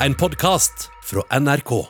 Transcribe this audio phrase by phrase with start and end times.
[0.00, 1.86] en podkast fra NRK.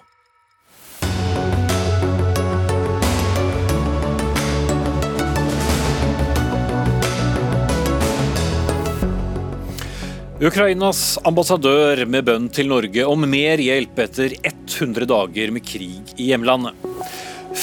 [10.40, 16.30] Ukrainas ambassadør med bønn til Norge om mer hjelp etter 100 dager med krig i
[16.30, 16.76] hjemlandet.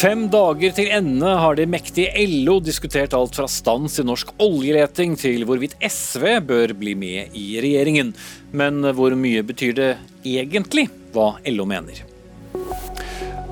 [0.03, 5.13] Fem dager til ende har de mektige LO diskutert alt fra stans i norsk oljeleting
[5.15, 8.09] til hvorvidt SV bør bli med i regjeringen.
[8.51, 9.87] Men hvor mye betyr det
[10.27, 12.03] egentlig hva LO mener?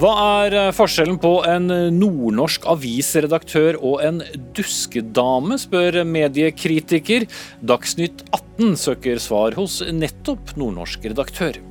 [0.02, 0.12] Hva
[0.42, 4.20] er forskjellen på en nordnorsk avisredaktør og en
[4.52, 7.30] duskedame, spør mediekritiker.
[7.64, 11.64] Dagsnytt 18 søker svar hos nettopp nordnorsk redaktør.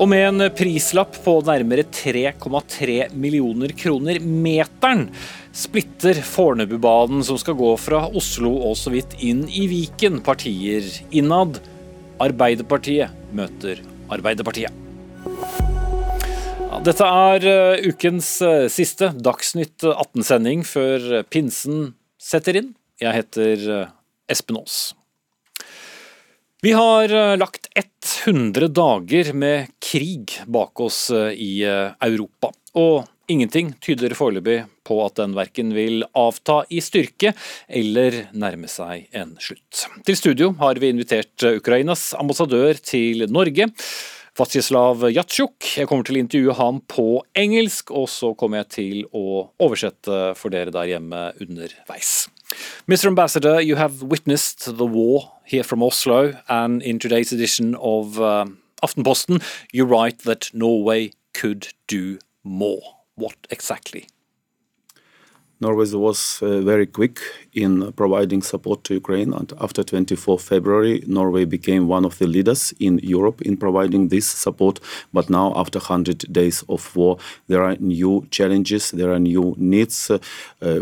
[0.00, 5.10] Og med en prislapp på nærmere 3,3 millioner kroner meteren,
[5.52, 11.58] splitter Fornebubanen som skal gå fra Oslo og så vidt inn i Viken, partier innad.
[12.20, 13.82] Arbeiderpartiet møter
[14.12, 14.72] Arbeiderpartiet.
[16.80, 22.72] Dette er uh, ukens uh, siste Dagsnytt 18-sending før pinsen setter inn.
[23.04, 23.92] Jeg heter uh,
[24.32, 24.80] Espen Aas.
[26.62, 27.68] Vi har lagt
[28.26, 32.50] 100 dager med krig bak oss i Europa.
[32.76, 37.32] Og ingenting tyder foreløpig på at den verken vil avta i styrke
[37.64, 39.86] eller nærme seg en slutt.
[40.04, 43.70] Til studio har vi invitert Ukrainas ambassadør til Norge.
[44.36, 45.64] Vatsislav Jatsjuk.
[45.80, 47.06] Jeg kommer til å intervjue ham på
[47.40, 52.28] engelsk, og så kommer jeg til å oversette for dere der hjemme underveis.
[52.88, 53.06] Mr.
[53.06, 58.46] Ambassador, you have witnessed the war here from Oslo, and in today's edition of uh,
[58.82, 62.80] Aftenposten, you write that Norway could do more.
[63.14, 64.06] What exactly?
[65.60, 67.20] Norway was uh, very quick
[67.52, 69.34] in providing support to Ukraine.
[69.34, 74.26] And after 24 February, Norway became one of the leaders in Europe in providing this
[74.26, 74.80] support.
[75.12, 80.10] But now, after 100 days of war, there are new challenges, there are new needs.
[80.10, 80.18] Uh,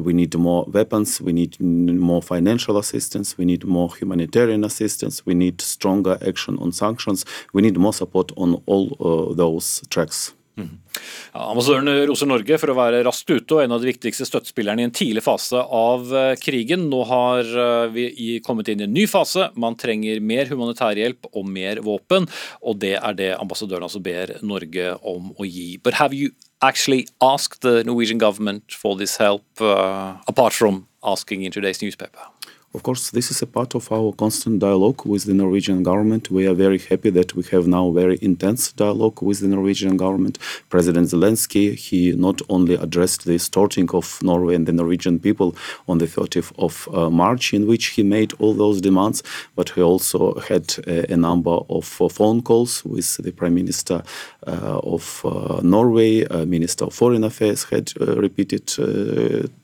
[0.01, 5.35] we need more weapons, we need more financial assistance, we need more humanitarian assistance, we
[5.35, 10.35] need stronger action on sanctions, we need more support on all uh, those tracks.
[10.59, 14.83] Ja, ambassadøren roser Norge for å være raskt ute og en av de viktigste støttespillerne
[14.83, 16.89] i en tidlig fase av eh, krigen.
[16.91, 19.51] Nå har eh, vi kommet inn i en ny fase.
[19.61, 22.29] Man trenger mer humanitær hjelp og mer våpen,
[22.63, 25.77] og det er det ambassadøren altså ber Norge om å gi.
[25.83, 26.33] But have you
[26.65, 32.33] actually asked the Norwegian government for this help, uh, apart from asking in today's newspaper?
[32.75, 36.31] Of course, this is a part of our constant dialogue with the Norwegian government.
[36.31, 40.39] We are very happy that we have now very intense dialogue with the Norwegian government.
[40.69, 45.57] President Zelensky, he not only addressed the starting of Norway and the Norwegian people
[45.89, 49.23] on the 30th of uh, March, in which he made all those demands,
[49.57, 54.03] but he also had a, a number of uh, phone calls with the Prime Minister
[54.47, 58.69] uh, of uh, Norway, uh, Minister of Foreign Affairs, had uh, repeated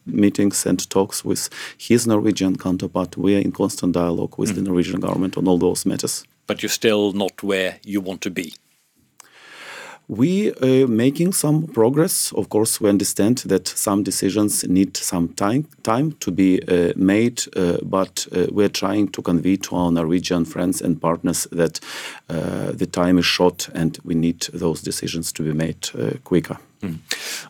[0.06, 1.48] meetings and talks with
[1.78, 3.16] his Norwegian counterpart.
[3.16, 4.56] We are in constant dialogue with mm.
[4.56, 6.24] the Norwegian government on all those matters.
[6.46, 8.54] But you're still not where you want to be.
[10.06, 12.30] We are making some progress.
[12.32, 17.42] Of course, we understand that some decisions need some time time to be uh, made,
[17.56, 21.80] uh, but uh, we're trying to convey to our Norwegian friends and partners that
[22.28, 26.58] uh, the time is short and we need those decisions to be made uh, quicker.
[26.84, 26.98] Mm.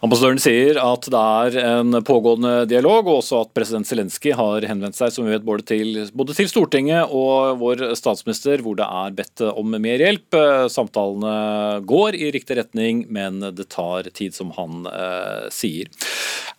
[0.04, 4.98] Ambassadøren sier at det er en pågående dialog, og også at president Zelenskyj har henvendt
[4.98, 9.16] seg som vi vet, både til, både til, Stortinget og vår statsminister, hvor det er
[9.16, 10.38] bedt om mer hjelp.
[10.72, 15.90] Samtalene går i riktig retning, men det tar tid, som han eh, sier.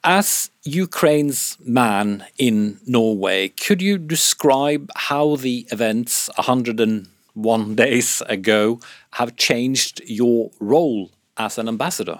[0.05, 8.79] As Ukraine's man in Norway, could you describe how the events 101 days ago
[9.11, 12.19] have changed your role as an ambassador?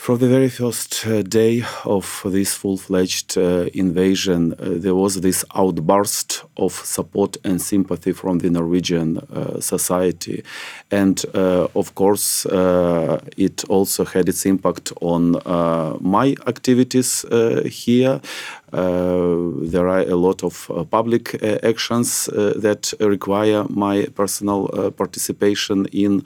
[0.00, 5.20] From the very first uh, day of this full fledged uh, invasion, uh, there was
[5.20, 10.42] this outburst of support and sympathy from the Norwegian uh, society.
[10.90, 12.46] And uh, of course,
[13.36, 15.32] it also had its impact on
[16.00, 17.26] my activities
[17.66, 18.22] here.
[18.72, 25.86] Uh, there are a lot of uh, public uh, actions that require my personal participation
[25.92, 26.22] in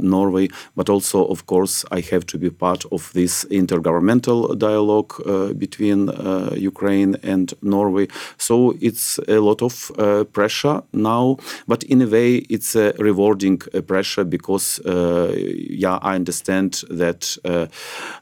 [0.00, 5.52] Norway, but also, of course, I have to be part of this intergovernmental dialogue uh,
[5.52, 8.08] between uh, Ukraine and Norway.
[8.38, 11.36] So it's a lot of uh, pressure now,
[11.66, 17.36] but in a way, it's a rewarding pressure because, yeah, I understand that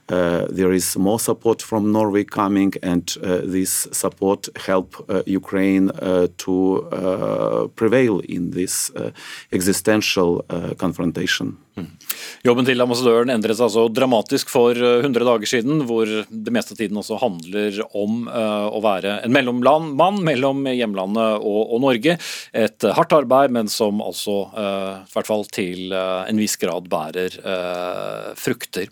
[0.08, 3.06] there is more support from Norway coming, and
[3.44, 8.90] this support help uh, Ukraine uh, to uh, prevail in this
[9.52, 10.42] existential
[10.78, 11.58] confrontation.
[12.46, 16.76] Jobben til ambassadøren endret seg altså dramatisk for 100 eh, dager siden, hvor det meste
[16.76, 22.16] av tiden også handler om uh, å være en mellommann mellom hjemlandet og, og, Norge.
[22.56, 27.36] Et hardt arbeid, men som altså, i hvert fall til en viss grad bærer
[28.38, 28.88] frukter.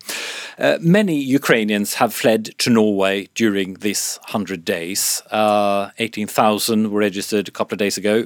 [0.81, 5.23] many Ukrainians have fled to Norway during this 100 days.
[5.33, 8.25] 18,000 were registered a couple of days ago.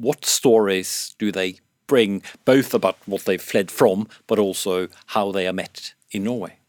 [0.00, 5.48] What stories do they bring both about what they've fled from, but also how they
[5.48, 6.59] are met in Norway.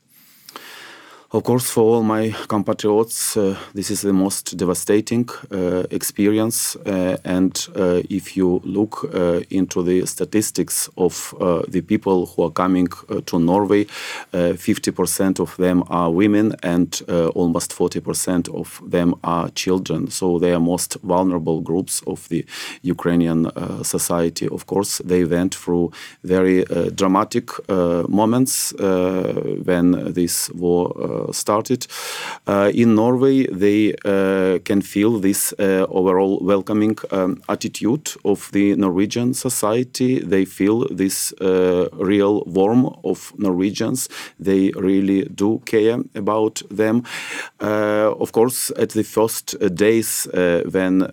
[1.34, 6.76] Of course, for all my compatriots, uh, this is the most devastating uh, experience.
[6.76, 12.44] Uh, and uh, if you look uh, into the statistics of uh, the people who
[12.44, 12.90] are coming
[13.28, 13.86] to Norway,
[14.34, 17.02] 50% of them are women and
[17.34, 20.12] almost 40% of them are children.
[20.12, 22.46] So they are most vulnerable groups of the
[22.82, 23.50] Ukrainian
[23.84, 24.50] society.
[24.50, 25.92] Of course, they went through
[26.26, 27.52] very dramatic
[28.10, 31.88] moments when this war Uh, started.
[32.48, 38.76] Uh, in Norway, they uh, can feel this uh, overall welcoming um, attitude of the
[38.76, 40.20] Norwegian society.
[40.20, 44.10] They feel this uh, real warmth of Norwegians.
[44.40, 47.04] They really do care about them.
[47.60, 50.28] Uh, of course, at the first days
[50.72, 51.08] when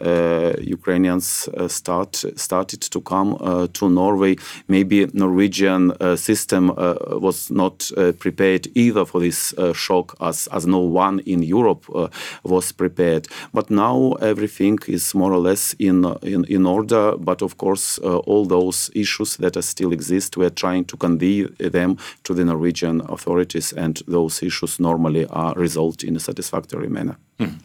[0.61, 3.37] Ukrainians start started to come
[3.73, 4.37] to Norway,
[4.69, 6.73] maybe Norwegian system
[7.21, 12.09] was not prepared either for this shock as, as no one in Europe uh,
[12.43, 13.29] was prepared.
[13.53, 17.17] But now everything is more or less in, in, in order.
[17.17, 21.43] But of course, uh, all those issues that still exist, we are trying to convey
[21.71, 27.17] them to the Norwegian authorities, and those issues normally are resolved in a satisfactory manner.
[27.39, 27.59] Mm.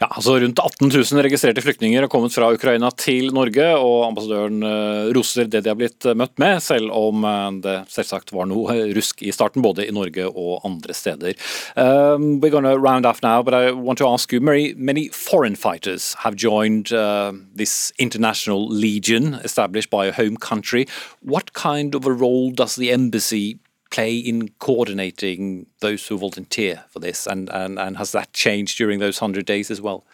[0.00, 4.62] Ja, altså Rundt 18 000 registrerte flyktninger har kommet fra Ukraina til Norge, og ambassadøren
[4.64, 8.48] uh, roser det de har blitt uh, møtt med, selv om uh, det selvsagt var
[8.48, 11.36] noe rusk i starten, både i Norge og andre steder.
[11.76, 15.54] Um, we're to round off now, but I want to ask you, many, many foreign
[15.54, 20.86] fighters have joined uh, this international legion established by a home country.
[21.20, 23.58] What kind of a role does the embassy
[23.90, 27.26] play in coordinating those who volunteer for this?
[27.26, 30.04] And, and, and has that changed during those 100 days as well?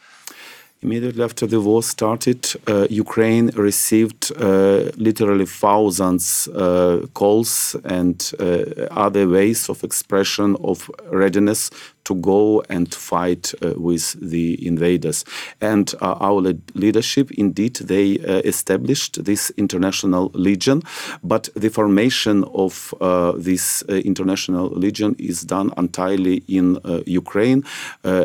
[0.82, 8.86] Immediately after the war started, uh, Ukraine received uh, literally thousands uh, calls and uh,
[8.90, 11.70] other ways of expression of readiness
[12.06, 15.24] to go and fight uh, with the invaders.
[15.60, 20.82] And uh, our le leadership, indeed, they uh, established this international legion,
[21.22, 27.64] but the formation of uh, this uh, international legion is done entirely in uh, Ukraine.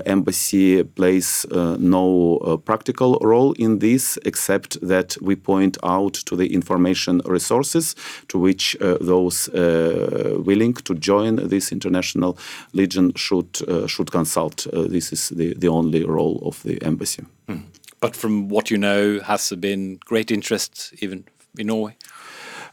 [0.06, 1.46] embassy plays
[1.80, 7.96] no practical role in this, except that we point out to the information resources
[8.28, 9.50] to which those
[10.48, 12.38] willing to join this international
[12.74, 14.68] legion should uh, should consult.
[14.68, 17.24] Uh, this is the, the only role of the embassy.
[17.48, 17.64] Mm.
[18.00, 21.26] But from what you know, has there been great interest even
[21.58, 21.96] in Norway?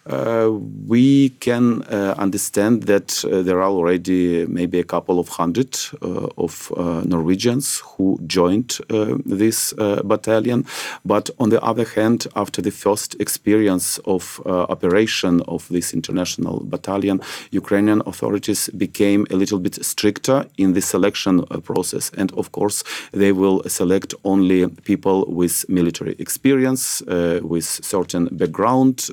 [0.07, 0.51] Uh,
[0.87, 6.29] we can uh, understand that uh, there are already maybe a couple of hundred uh,
[6.39, 9.75] of uh, Norwegians who joined uh, this
[10.05, 10.65] battalion.
[11.05, 17.21] But on the other hand, after the first experience of operation of this international battalion,
[17.51, 22.11] Ukrainian authorities became a little bit stricter in the selection process.
[22.17, 27.03] And of course, they will select only people with military experience,
[27.43, 29.11] with certain background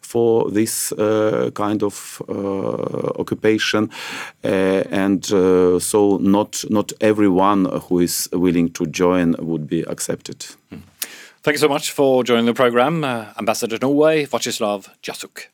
[0.00, 3.90] for for this uh, kind of uh, occupation,
[4.44, 5.24] uh, and
[5.82, 10.38] so not not everyone who is willing to join would be accepted.
[10.70, 10.80] Mm.
[11.42, 13.04] Thank you so much for joining the program,
[13.38, 15.48] Ambassador Norway, Vachislav Jasuk.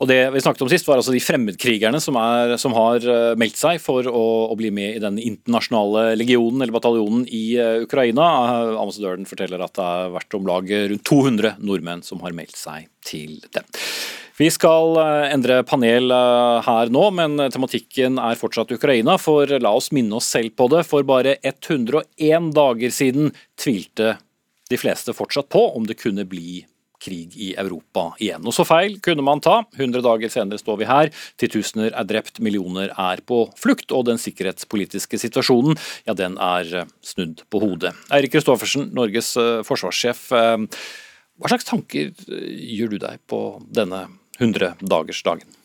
[0.00, 3.34] Og Det vi snakket om sist, var altså de fremmedkrigerne som, er, som har uh,
[3.40, 7.82] meldt seg for å, å, bli med i den internasjonale legionen eller bataljonen i uh,
[7.84, 8.28] Ukraina.
[8.48, 12.56] Uh, ambassadøren forteller at det har vært om lag rundt 200 nordmenn som har meldt
[12.56, 13.68] seg til dem.
[14.40, 14.96] Vi skal
[15.28, 16.08] endre panel
[16.64, 19.18] her nå, men tematikken er fortsatt Ukraina.
[19.20, 20.86] For la oss minne oss selv på det.
[20.88, 24.14] For bare 101 dager siden tvilte
[24.70, 26.62] de fleste fortsatt på om det kunne bli
[27.00, 28.44] krig i Europa igjen.
[28.46, 29.60] Og så feil kunne man ta.
[29.78, 31.12] 100 dager senere står vi her.
[31.40, 35.78] Titusener er drept, millioner er på flukt, og den sikkerhetspolitiske situasjonen
[36.08, 37.94] ja, den er eh, snudd på hodet.
[38.14, 40.26] Eirik Kristoffersen, Norges eh, forsvarssjef.
[40.36, 40.66] Eh,
[41.40, 43.40] hva slags tanker gjør du deg på
[43.72, 44.04] denne
[44.40, 45.56] 100-dagersdagen?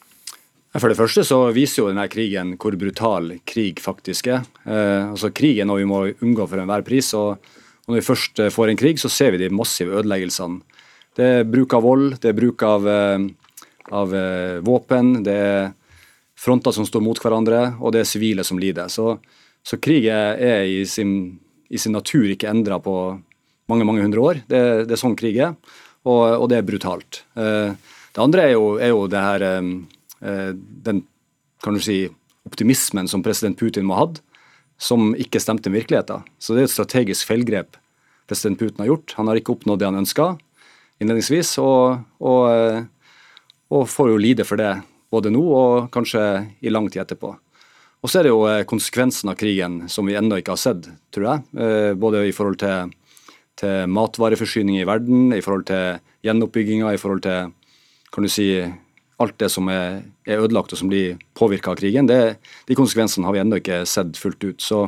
[0.75, 4.47] For det første så viser jo denne krigen hvor brutal krig faktisk er.
[4.67, 7.13] Eh, altså Krig er noe vi må unngå for enhver pris.
[7.15, 7.39] og
[7.85, 10.63] når vi først får en krig, så ser vi de massive ødeleggelsene.
[11.15, 13.25] Det er bruk av vold, det er bruk av, eh,
[13.95, 15.73] av eh, våpen, det er
[16.39, 18.91] fronter som står mot hverandre, og det er sivile som lider.
[18.91, 19.15] Så,
[19.63, 21.39] så krig er i sin,
[21.71, 22.95] i sin, natur ikke endra på
[23.71, 24.43] mange mange hundre år.
[24.45, 25.55] Det, det er sånn krig er,
[26.05, 27.23] og, og, det er brutalt.
[27.33, 29.45] Det andre er jo, er jo det her
[30.25, 31.03] Eh, den
[31.63, 32.09] kan du si,
[32.45, 34.21] optimismen som president Putin må ha hatt,
[34.77, 36.25] som ikke stemte med virkeligheten.
[36.39, 37.77] Så det er et strategisk feilgrep
[38.29, 39.15] president Putin har gjort.
[39.19, 40.33] Han har ikke oppnådd det han ønska
[41.01, 42.83] innledningsvis, og, og, eh,
[43.71, 44.73] og, får jo lide for det
[45.11, 46.21] både nå og kanskje
[46.65, 47.33] i lang tid etterpå.
[48.05, 50.87] Og så er det jo eh, konsekvensen av krigen som vi ennå ikke har sett,
[51.15, 51.97] tror jeg.
[52.01, 52.95] Både i forhold til,
[53.59, 57.53] til matvareforsyning i verden, i forhold til gjenoppbygginga, i forhold til
[58.15, 58.47] kan du si,
[59.19, 62.37] alt det som er, er ødelagt og som blir påvirka av krigen, det,
[62.67, 64.63] de konsekvensene har vi ennå ikke sett fullt ut.
[64.63, 64.85] Så,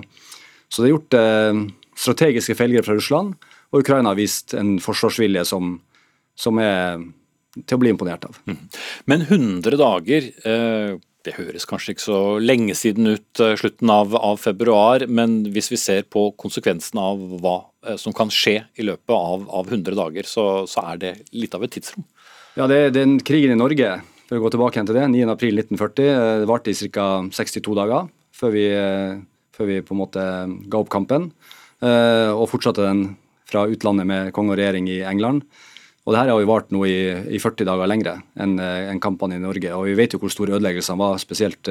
[0.68, 1.62] så det er gjort eh,
[1.98, 3.36] strategiske feilgrep fra Russland,
[3.72, 5.78] og Ukraina har vist en forsvarsvilje som,
[6.38, 7.02] som er
[7.66, 8.38] til å bli imponert av.
[8.46, 8.58] Mm.
[9.10, 14.16] Men 100 dager, eh, det høres kanskje ikke så lenge siden ut eh, slutten av,
[14.16, 18.86] av, februar, men hvis vi ser på konsekvensen av hva eh, som kan skje i
[18.88, 22.06] løpet av, av 100 dager, så, så, er det litt av et tidsrom.
[22.58, 26.34] Ja, det, Den krigen i Norge for å gå tilbake igjen til det, 9.4.1940 eh,
[26.44, 27.08] det varte i ca.
[27.34, 28.68] 62 dager før vi,
[29.56, 30.24] før vi, på en måte
[30.70, 31.32] ga opp kampen.
[31.82, 33.00] Og fortsatte den
[33.50, 35.42] fra utlandet med konge og regjering i England.
[36.08, 37.00] Og det her har jo vart nå i,
[37.36, 39.74] i 40 dager lengre enn en kampene i Norge.
[39.76, 41.68] Og vi vet jo hvor store ødeleggelsene var, spesielt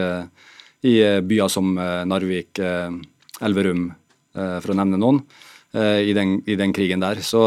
[0.84, 0.92] i
[1.24, 3.86] byer som Narvik, Elverum,
[4.36, 5.22] for å nevne noen,
[5.72, 7.22] i den, i den krigen der.
[7.24, 7.40] Så,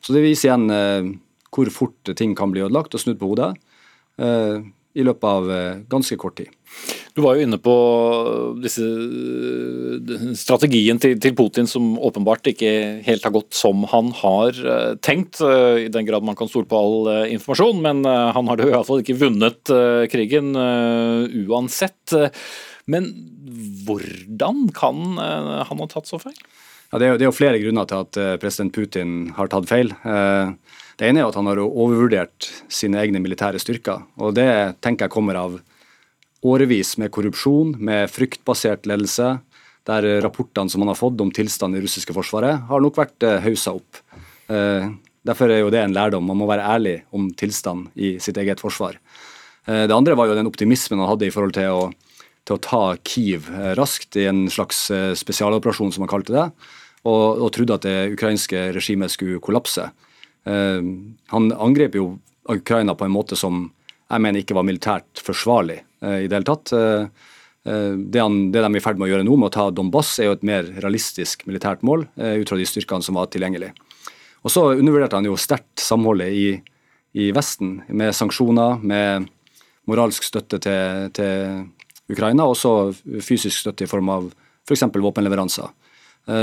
[0.00, 1.20] så, det viser igjen
[1.52, 3.52] hvor fort ting kan bli ødelagt og snudd på hodet.
[4.16, 4.62] Eh,
[4.94, 6.50] i løpet av eh, ganske kort tid.
[7.14, 7.72] Du var jo inne på
[8.58, 8.82] disse,
[10.34, 12.72] strategien til, til, Putin som åpenbart ikke
[13.06, 16.80] helt har gått som han har eh, tenkt, i den grad man kan stole på
[16.80, 17.78] all informasjon.
[17.84, 19.70] Men han har jo iallfall ikke vunnet
[20.10, 20.54] krigen
[21.46, 22.16] uansett.
[22.90, 23.06] Men
[23.86, 26.38] hvordan kan han ha tatt så feil?
[26.90, 29.70] Ja, det, er jo, det er jo flere grunner til at president Putin har tatt
[29.70, 29.94] feil.
[30.98, 34.02] Det ene er at han har overvurdert sine egne militære styrker.
[34.18, 34.48] og Det
[34.84, 35.56] tenker jeg kommer av
[36.44, 39.38] årevis med korrupsjon, med fryktbasert ledelse,
[39.88, 43.40] der rapportene som han har fått om tilstanden i russiske forsvaret, har nok vært eh,
[43.44, 44.00] haussa opp.
[44.52, 44.86] Eh,
[45.24, 46.24] derfor er jo det en lærdom.
[46.28, 48.96] Man må være ærlig om tilstand i sitt eget forsvar.
[49.66, 51.84] Eh, det andre var jo den optimismen han hadde i forhold til å,
[52.48, 54.86] til å ta Kiev raskt i en slags
[55.20, 56.48] spesialoperasjon, som han kalte det,
[57.04, 59.90] og, og trodde at det ukrainske regimet skulle kollapse.
[60.44, 62.06] Han angrep jo
[62.52, 63.62] Ukraina på en måte som
[64.12, 66.72] jeg mener ikke var militært forsvarlig i det hele tatt.
[66.74, 67.06] Eh,
[67.64, 70.18] det, han, det, de er i ferd med å gjøre nå, med å ta Donbass,
[70.20, 73.70] er jo et mer realistisk militært mål ut fra de styrkene som var tilgjengelig.
[74.44, 76.48] Og Så undervurderte han jo sterkt samholdet i,
[77.16, 79.30] i, Vesten, med sanksjoner, med
[79.88, 82.74] moralsk støtte til, til Ukraina, og så
[83.24, 84.28] fysisk støtte i form av
[84.68, 84.84] f.eks.
[84.84, 85.72] For våpenleveranser.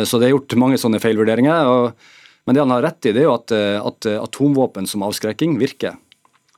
[0.10, 1.70] Så det er gjort mange sånne feilvurderinger.
[1.70, 4.88] og men det han har rett i, det er jo at, eh, at eh, atomvåpen
[4.90, 5.98] som avskrekking virker.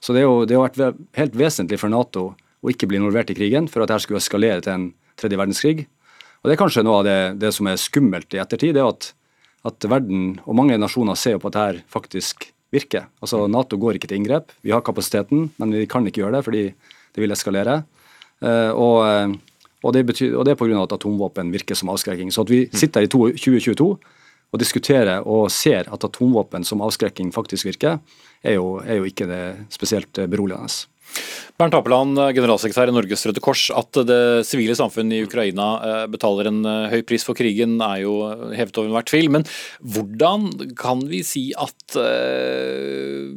[0.03, 2.33] Så det, jo, det har vært helt vesentlig for Nato
[2.63, 4.87] å ikke bli involvert i krigen for at dette skulle eskalere til en
[5.19, 5.85] tredje verdenskrig.
[6.41, 8.91] Og Det er kanskje noe av det, det som er skummelt i ettertid, det er
[8.91, 9.11] at,
[9.67, 13.07] at verden og mange nasjoner ser på at dette faktisk virker.
[13.23, 14.51] Altså Nato går ikke til inngrep.
[14.65, 17.83] Vi har kapasiteten, men vi kan ikke gjøre det fordi det vil eskalere.
[18.43, 19.37] Uh, og,
[19.83, 20.81] og, det betyr, og det er pga.
[20.81, 22.31] at atomvåpen virker som avskrekking.
[22.33, 23.87] Så at vi sitter i 2022
[24.53, 27.99] og diskuterer og ser at atomvåpen som avskrekking faktisk virker,
[28.43, 29.43] er jo, er jo ikke det
[29.73, 30.91] spesielt beroligende.
[31.59, 33.67] Bernt Apeland, generalsekretær i Norges Røde Kors.
[33.77, 38.01] At det sivile samfunn i Ukraina eh, betaler en eh, høy pris for krigen, er
[38.01, 38.15] jo
[38.55, 39.29] hevet over enhver tvil.
[39.33, 39.45] Men
[39.79, 43.29] hvordan kan vi si at uh,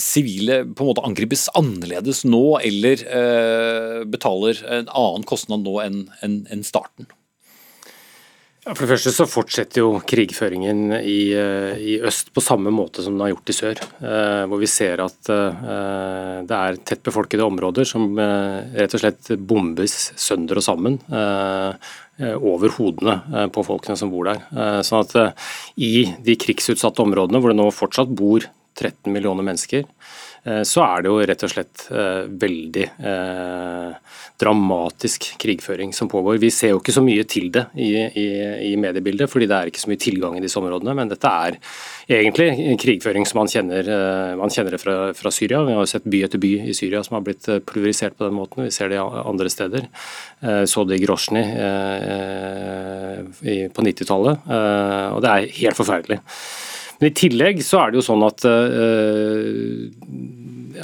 [0.00, 6.04] sivile på en måte angripes annerledes nå, eller uh, betaler en annen kostnad nå enn
[6.24, 7.10] en, en starten?
[8.70, 13.16] For det første så fortsetter jo krigføringen i, eh, i, øst på samme måte som
[13.16, 13.80] den har gjort i sør.
[13.98, 19.32] Eh, hvor vi ser at eh, det er tett befolkede områder som rett og slett
[19.38, 20.98] bombes sønder og sammen.
[22.20, 24.42] Over hodene på folkene som bor der.
[24.84, 25.38] sånn at
[25.80, 28.44] i de krigsutsatte områdene hvor det nå fortsatt bor
[28.76, 29.86] 13 millioner mennesker,
[30.64, 36.38] så er det jo rett og slett eh, veldig eh, dramatisk krigføring som pågår.
[36.40, 38.24] Vi ser jo ikke så mye til det i, i,
[38.70, 40.94] i, mediebildet, fordi det er ikke så mye tilgang i disse områdene.
[40.96, 41.58] Men dette er
[42.20, 43.92] egentlig krigføring som man kjenner,
[44.40, 45.60] man kjenner det fra, fra, Syria.
[45.66, 48.38] Vi har jo sett by etter by i Syria som har blitt pulverisert på den
[48.38, 48.64] måten.
[48.64, 49.86] Vi ser det andre steder.
[50.64, 51.44] Så det i Grosjny
[53.76, 54.50] på 90-tallet,
[55.12, 56.22] og det er helt forferdelig.
[57.00, 59.88] Men I tillegg så er det jo sånn at uh,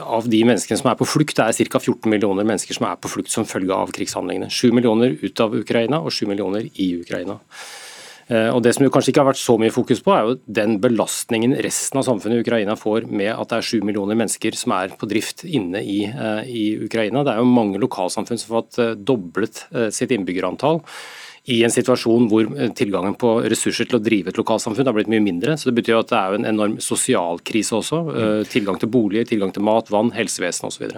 [0.00, 1.80] av de menneskene som er på flukt, det er ca.
[1.80, 4.48] 14 millioner mennesker som er på flukt som følge av krigshandlingene.
[4.52, 7.36] 7 millioner ut av Ukraina og 7 millioner i Ukraina.
[8.26, 10.38] Uh, og Det som jo kanskje ikke har vært så mye fokus på, er jo
[10.56, 14.56] den belastningen resten av samfunnet i Ukraina får med at det er 7 millioner mennesker
[14.56, 16.00] som er på drift inne i,
[16.48, 17.26] i Ukraina.
[17.28, 20.80] Det er jo mange lokalsamfunn som har fått doblet sitt innbyggerantall
[21.52, 25.10] i en situasjon hvor eh, tilgangen på ressurser til å drive et lokalsamfunn har blitt
[25.12, 25.54] mye mindre.
[25.56, 28.02] så Det betyr at det er en enorm sosial krise også.
[28.10, 30.88] Eh, tilgang til boliger, tilgang til mat, vann, helsevesen osv.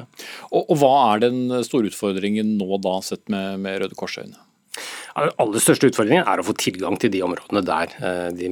[0.48, 4.40] Og, og hva er den store utfordringen nå da, sett med, med Røde Kors-øyne?
[5.18, 8.50] Den aller største utfordringen er å få tilgang til de områdene der eh, de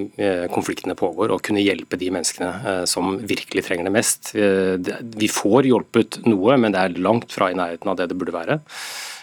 [0.52, 4.32] konfliktene pågår, og kunne hjelpe de menneskene som virkelig trenger det mest.
[4.34, 8.36] Vi får hjulpet noe, men det er langt fra i nærheten av det det burde
[8.36, 8.60] være.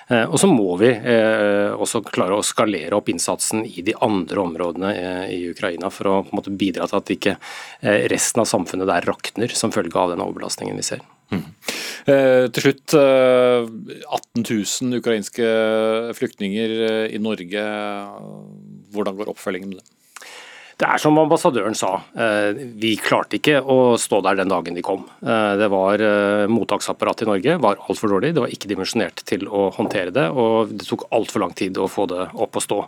[0.08, 4.44] Eh, og så må vi eh, også klare å skalere opp innsatsen i de andre
[4.44, 7.36] områdene eh, i Ukraina for å måte bidra til at ikke
[8.12, 11.04] resten av samfunnet der rakner som følge av den overbelastningen vi ser.
[11.34, 11.44] Mm.
[12.04, 13.66] Til slutt, eh,
[14.12, 15.50] 18 000 ukrainske
[16.20, 16.78] flyktninger
[17.10, 17.66] i Norge.
[18.94, 20.03] Hvordan går oppfølgingen med det?
[20.80, 24.82] Det er som ambassadøren sa, eh, vi klarte ikke å stå der den dagen de
[24.82, 25.06] kom.
[25.22, 29.46] Eh, det var eh, Mottaksapparatet i Norge var altfor dårlig, det var ikke dimensjonert til
[29.48, 30.26] å håndtere det.
[30.34, 32.80] Og det tok altfor lang tid å få det opp og stå.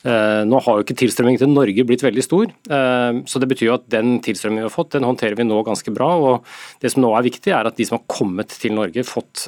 [0.00, 3.84] Nå har jo ikke tilstrømmingen til Norge blitt veldig stor, så det betyr jo at
[3.92, 6.08] den tilstrømmingen vi har fått, den håndterer vi nå ganske bra.
[6.16, 9.44] og Det som nå er viktig, er at de som har kommet til Norge, fått,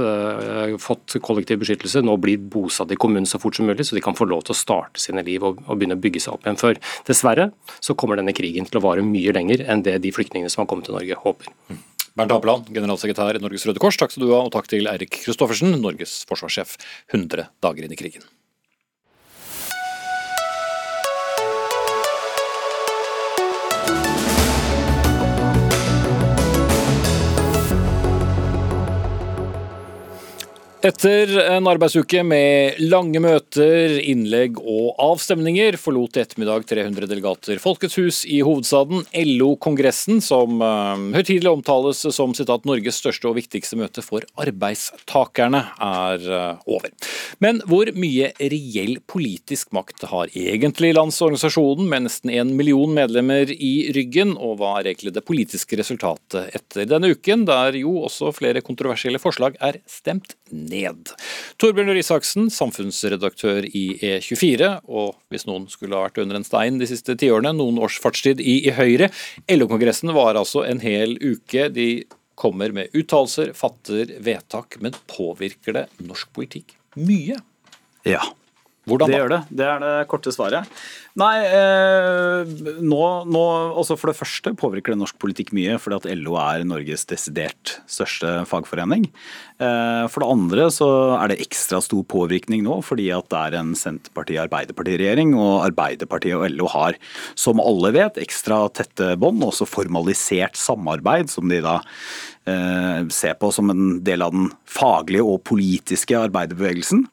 [0.83, 4.19] fått kollektiv beskyttelse, nå blir bosatt i kommunen så fort som mulig, så de kan
[4.19, 6.61] få lov til å starte sine liv og, begynne å bygge seg opp igjen.
[6.61, 7.49] For dessverre
[7.81, 10.71] så kommer denne krigen til å vare mye lenger enn det de flyktningene som har
[10.71, 11.51] kommet til Norge, håper.
[12.19, 15.15] Bernt Apeland, generalsekretær i Norges Røde Kors, takk skal du ha, og takk til Eirik
[15.23, 16.77] Kristoffersen, Norges forsvarssjef
[17.15, 18.27] 100 dager inn i krigen.
[30.83, 37.95] Etter en arbeidsuke med lange møter, innlegg og avstemninger forlot i ettermiddag 300 delegater Folkets
[38.01, 39.05] hus i hovedstaden.
[39.15, 46.27] LO-kongressen, som uh, høytidelig omtales som citat, Norges største og viktigste møte for arbeidstakerne, er
[46.27, 46.91] uh, over.
[47.39, 53.93] Men hvor mye reell politisk makt har egentlig landsorganisasjonen med nesten en million medlemmer i
[53.95, 58.67] ryggen, og hva er egentlig det politiske resultatet etter denne uken, der jo også flere
[58.67, 60.72] kontroversielle forslag er stemt ned.
[61.63, 66.81] Torbjørn Røe Isaksen, samfunnsredaktør i E24, og hvis noen skulle ha vært under en stein
[66.81, 69.13] de siste tiårene, noen års fartstid i, i Høyre.
[69.53, 71.69] LO-kongressen var altså en hel uke.
[71.73, 71.89] De
[72.39, 77.39] kommer med uttalelser, fatter vedtak, men påvirker det norsk politikk mye?
[78.09, 78.23] Ja.
[78.89, 79.13] Hvordan da?
[79.13, 79.41] Det gjør det.
[79.61, 80.83] Det er det korte svaret.
[81.21, 82.49] Nei, eh,
[82.81, 83.43] nå, nå
[83.79, 87.77] også For det første påvirker det norsk politikk mye, fordi at LO er Norges desidert
[87.85, 89.05] største fagforening.
[89.61, 93.59] Eh, for det andre så er det ekstra stor påvirkning nå fordi at det er
[93.61, 95.37] en Senterparti-Arbeiderparti-regjering.
[95.37, 96.99] Og Arbeiderpartiet og LO har,
[97.39, 101.79] som alle vet, ekstra tette bånd, også formalisert samarbeid, som de da
[102.49, 107.07] eh, ser på som en del av den faglige og politiske arbeiderbevegelsen.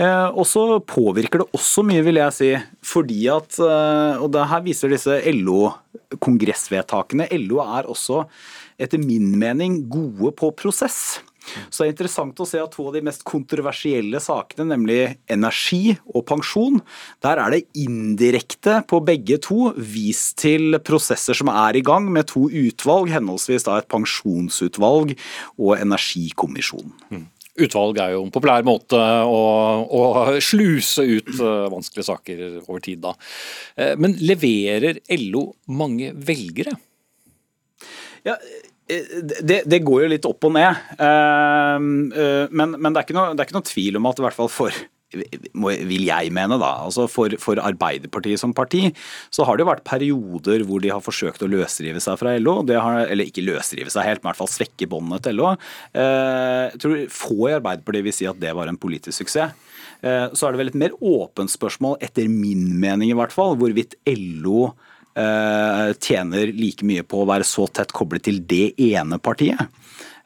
[0.00, 2.50] Eh, og så påvirker det også mye, vil jeg si,
[2.86, 7.28] fordi at eh, Og det her viser disse LO-kongressvedtakene.
[7.46, 8.24] LO er også
[8.78, 11.20] etter min mening gode på prosess.
[11.70, 15.00] Så det er interessant å se at to av de mest kontroversielle sakene, nemlig
[15.32, 16.80] energi og pensjon,
[17.24, 22.28] der er det indirekte på begge to vist til prosesser som er i gang med
[22.32, 25.16] to utvalg, henholdsvis da et pensjonsutvalg
[25.56, 26.92] og energikommisjon.
[27.12, 27.26] Mm.
[27.56, 29.40] Utvalg er jo en populær måte å,
[29.88, 30.00] å
[30.44, 33.14] sluse ut uh, vanskelige saker over tid, da.
[33.78, 36.76] Uh, men leverer LO mange velgere?
[38.26, 38.36] Ja,
[38.86, 40.82] det, det, går jo litt opp og ned.
[41.02, 44.26] Ehm, eh, men, men det, er noe, det, er ikke noe, tvil om at i
[44.26, 44.84] hvert fall for
[45.16, 48.88] vil jeg mene da, altså for, for, Arbeiderpartiet som parti,
[49.32, 52.58] så har det jo vært perioder hvor de har forsøkt å løsrive seg fra LO.
[52.74, 55.54] Har, eller ikke løsrive seg helt, men i hvert fall svekke båndene til LO.
[55.94, 59.54] Eh, jeg tror få i Arbeiderpartiet vil si at det var en politisk suksess.
[60.02, 63.56] Eh, så er det vel et mer åpent spørsmål, etter min mening i hvert fall,
[63.58, 69.16] hvorvidt LO Eh, tjener like mye på å være så tett koblet til det ene
[69.16, 69.70] partiet.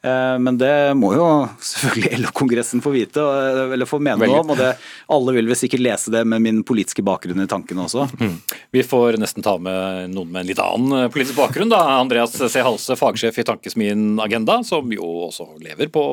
[0.02, 1.26] Eh, men det må jo
[1.60, 4.52] selvfølgelig LO-kongressen få vite, eller få mene noe om.
[4.54, 4.72] og det,
[5.12, 8.06] Alle vil vel sikkert lese det med min politiske bakgrunn i tankene også.
[8.20, 8.38] Mm.
[8.76, 11.72] Vi får nesten ta med noen med en litt annen politisk bakgrunn.
[11.72, 11.82] da.
[11.98, 12.64] Andreas C.
[12.64, 16.04] Halse, fagsjef i Tankesmien Agenda, som jo også lever på,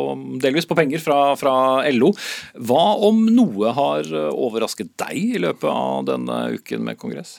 [0.44, 1.56] delvis på penger fra, fra
[1.96, 2.12] LO.
[2.60, 7.38] Hva om noe har overrasket deg i løpet av denne uken med kongress?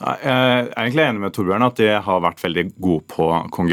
[0.00, 3.26] Jeg er egentlig enig med Torbjørn at de har vært veldig gode på,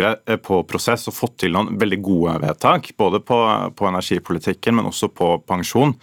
[0.04, 2.90] eh, på, prosess og fått til noen veldig gode vedtak.
[3.00, 3.38] Både på,
[3.72, 5.96] på, energipolitikken, men også på pensjon,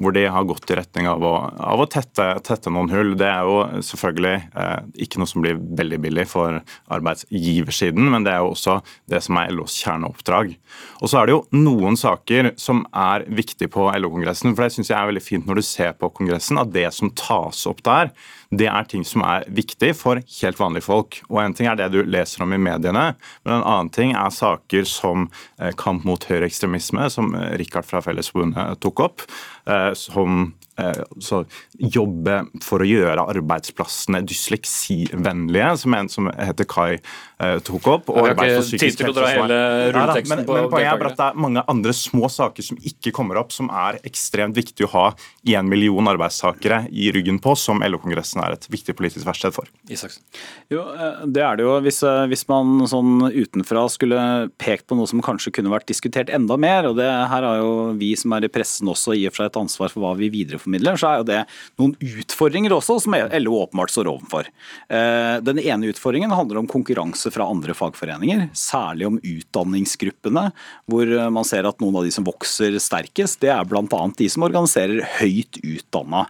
[0.00, 3.12] hvor de har gått i retning av å, av å tette, tette, noen hull.
[3.20, 6.60] Det er jo selvfølgelig eh, ikke noe som blir veldig billig for
[6.96, 8.78] arbeidsgiversiden, men det er jo også
[9.12, 10.54] det som er LOs kjerneoppdrag.
[11.00, 14.92] Og så er det jo noen saker som er viktige på LO-kongressen, for det syns
[14.92, 18.14] jeg er veldig fint når du ser på kongressen, at det som tas opp der,
[18.50, 21.20] det er ting som er viktig for helt vanlige folk.
[21.28, 23.12] Og En ting er det du leser om i mediene,
[23.44, 25.28] men en annen ting er saker som
[25.60, 29.26] eh, kamp mot høyreekstremisme, som Richard fra Fellesforbundet tok opp.
[29.66, 31.42] Eh, som Eh, så
[31.78, 38.12] jobbe for å gjøre arbeidsplassene dysleksivennlige, som en som heter Kai eh, tok opp.
[38.12, 39.26] Og arbeid for psykisk helse.
[39.30, 39.58] Hele
[39.90, 43.40] ja, men, men poenget er at det er mange andre små saker som ikke kommer
[43.40, 45.06] opp, som er ekstremt viktig å ha
[45.48, 49.68] én million arbeidstakere i ryggen på, som LO-kongressen er et viktig politisk verksted for.
[49.90, 50.24] Isaksen.
[50.72, 51.76] Jo, eh, det er det jo.
[51.84, 54.20] Hvis, hvis, man sånn utenfra skulle
[54.60, 57.92] pekt på noe som kanskje kunne vært diskutert enda mer, og det her har jo
[58.00, 60.30] vi som er i pressen også i og for seg et ansvar for hva vi
[60.32, 61.40] videreformidler virkemidler, så er jo det
[61.80, 64.48] noen utfordringer også, som LO åpenbart står overfor.
[64.88, 70.50] Eh, den ene utfordringen handler om konkurranse fra andre fagforeninger, særlig om utdanningsgruppene,
[70.90, 74.02] hvor man ser at noen av de som vokser sterkest, det er bl.a.
[74.16, 76.26] de som organiserer høyt utdanna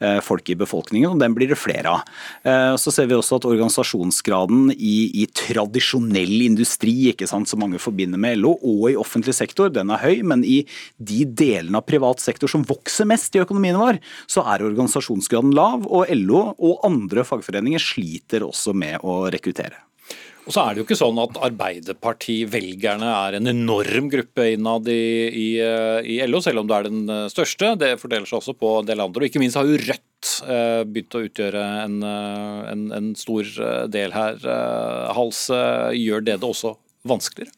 [0.00, 2.14] eh, folk i befolkningen, og den blir det flere av.
[2.44, 7.80] Eh, så ser vi også at organisasjonsgraden i, i tradisjonell industri, ikke sant, som mange
[7.82, 10.62] forbinder med LO, og i offentlig sektor, den er høy, men i
[10.98, 13.83] de delene av privat sektor som vokser mest i økonomien vår,
[14.30, 19.82] så er organisasjonsgraden lav, og LO og andre fagforeninger sliter også med å rekruttere.
[20.44, 25.06] Og så er det jo ikke sånn at Arbeiderparti-velgerne er en enorm gruppe innad i,
[25.40, 27.72] i, i, LO, selv om det er den største.
[27.80, 29.24] Det fordeler seg også på en del andre.
[29.24, 33.48] Og ikke minst har jo Rødt eh, begynt å utgjøre en, eh, en, en stor
[33.48, 34.40] eh, del her.
[35.16, 35.46] Hals,
[35.96, 36.76] gjør det det også
[37.08, 37.56] vanskeligere?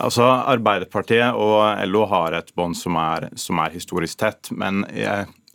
[0.00, 2.96] Altså, Arbeiderpartiet og LO har et bånd som,
[3.36, 4.48] som, er historisk tett.
[4.56, 4.86] Men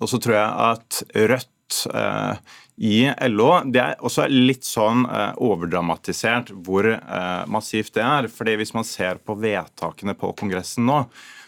[0.05, 0.99] så tror jeg at
[1.31, 8.05] Rødt eh, i LO det er også litt sånn eh, overdramatisert hvor eh, massivt det
[8.05, 8.27] er.
[8.29, 11.01] fordi Hvis man ser på vedtakene på Kongressen nå,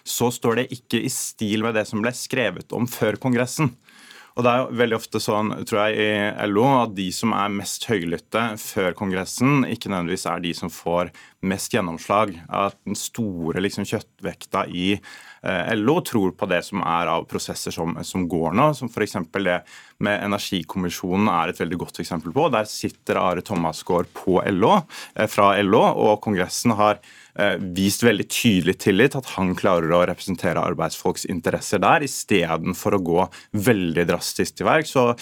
[0.04, 3.75] så står det ikke i stil med det som ble skrevet om før Kongressen.
[4.38, 7.52] Og det er jo veldig ofte sånn, tror jeg, i LO at de som er
[7.52, 11.12] mest høylytte før Kongressen, ikke nødvendigvis er de som får
[11.45, 12.36] mest gjennomslag.
[12.47, 17.75] At den store liksom, kjøttvekta i eh, LO tror på det som er av prosesser
[17.75, 18.71] som, som går nå.
[18.78, 19.17] Som f.eks.
[19.38, 19.62] det
[20.04, 22.49] med Energikommisjonen er et veldig godt eksempel på.
[22.54, 24.75] Der sitter Are Thomasgaard på LO,
[25.15, 27.02] eh, fra LO, og Kongressen har
[27.39, 32.99] Eh, vist veldig tydelig tillit at han klarer å representere arbeidsfolks interesser der, istedenfor å
[33.06, 33.28] gå
[33.63, 35.21] veldig drastisk til verks og,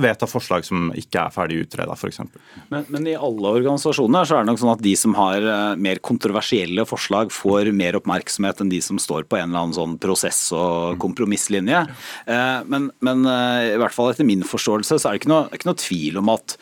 [0.00, 2.22] vedta forslag som ikke er ferdig utreda, f.eks.
[2.70, 5.48] Men, men i alle organisasjoner så er det nok sånn at de som har
[5.80, 9.96] mer kontroversielle forslag, får mer oppmerksomhet enn de som står på en eller annen sånn
[10.02, 11.84] prosess- og kompromisslinje.
[12.26, 15.70] Eh, men, men i hvert fall etter min forståelse så er det ikke noe, ikke
[15.70, 16.56] noe tvil om at,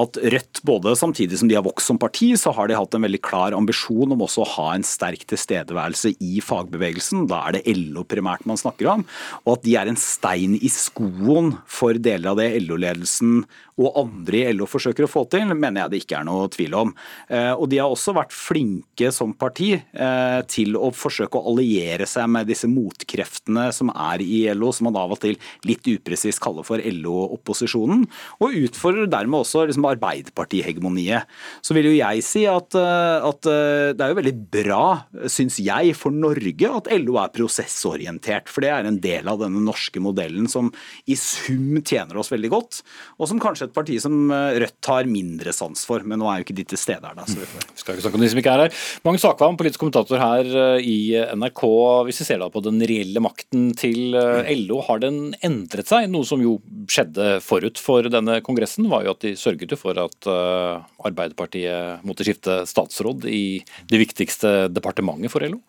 [0.00, 3.04] at Rødt, både samtidig som de har vokst som parti, så har de hatt en
[3.06, 7.26] veldig klar ambisjon om også å ha en sterk tilstedeværelse i fagbevegelsen.
[7.30, 9.06] Da er det LO primært man snakker om.
[9.44, 13.44] Og at de er en stein i skoen for deler av det LO-ledelsen
[13.76, 16.76] og andre i LO forsøker å få til, mener jeg det ikke er noe tvil
[16.78, 16.92] om.
[17.28, 22.06] Eh, og de har også vært flinke som parti eh, til å forsøke å alliere
[22.08, 26.42] seg med disse motkreftene som er i LO, som man av og til litt upresist
[26.44, 28.04] kaller for LO-opposisjonen,
[28.40, 31.28] og utfordrer dermed også liksom Arbeiderpartihegemoniet.
[31.64, 34.84] Så vil jo jeg si at, eh, at det er jo veldig bra,
[35.30, 38.50] syns jeg, for Norge at LO er prosessorientert.
[38.52, 40.70] For det er en del av denne norske modellen som
[41.06, 42.80] i sum tjener oss veldig godt.
[43.20, 46.04] Og som kanskje et parti som eh, Rødt har mindre sans for.
[46.06, 47.26] Men nå er jo ikke de til stede her, da.
[47.28, 47.66] Så vi får.
[47.74, 48.76] Skal ikke snakke om de som ikke er her.
[49.06, 50.98] Magnus Akvam, politisk kommentator her eh, i
[51.38, 51.62] NRK.
[52.08, 56.10] Hvis vi ser da på den reelle makten til eh, LO, har den endret seg?
[56.12, 56.58] Noe som jo
[56.90, 62.60] skjedde forut for denne kongressen, var jo at de sørget for at Arbeiderpartiet måtte skifte
[62.68, 63.60] statsråd i
[63.90, 65.60] det viktigste departementet for LO?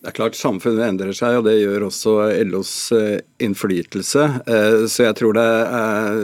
[0.00, 2.14] Det er klart Samfunnet endrer seg, og det gjør også
[2.48, 4.22] LOs eh, innflytelse.
[4.48, 6.22] Eh, så jeg tror det er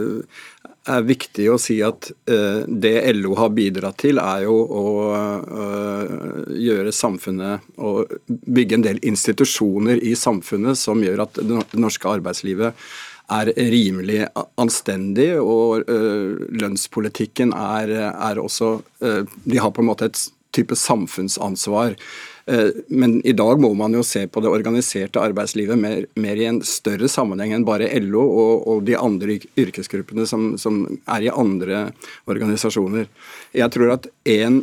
[0.86, 6.94] viktig å si at uh, det LO har bidratt til, er jo å uh, gjøre
[6.94, 12.86] samfunnet og bygge en del institusjoner i samfunnet som gjør at det norske arbeidslivet
[13.34, 14.20] er rimelig
[14.62, 20.22] anstendig, og uh, lønnspolitikken er, er også De har på en måte et
[20.54, 21.98] type samfunnsansvar.
[22.50, 26.46] Eh, men i dag må man jo se på det organiserte arbeidslivet mer, mer i
[26.46, 31.32] en større sammenheng enn bare LO og, og de andre yrkesgruppene som, som, er i
[31.32, 31.88] andre
[32.30, 33.08] organisasjoner.
[33.56, 34.60] Jeg tror at en,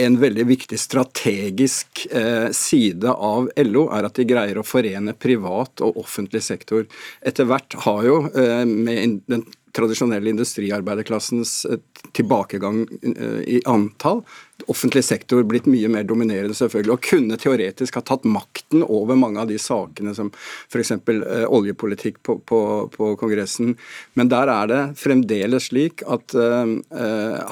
[0.00, 5.84] en veldig viktig strategisk eh, side av LO er at de greier å forene privat
[5.84, 6.88] og offentlig sektor.
[7.20, 11.64] Etter hvert har jo eh, med den tradisjonelle industriarbeiderklassens
[12.14, 12.84] tilbakegang
[13.50, 14.20] i antall,
[14.70, 19.42] offentlig sektor blitt mye mer dominerende, selvfølgelig, og kunne teoretisk ha tatt makten over mange
[19.42, 20.92] av de sakene som f.eks.
[20.94, 22.60] Eh, oljepolitikk på, på,
[22.94, 23.74] på, Kongressen.
[24.18, 26.74] Men der er det fremdeles slik at eh,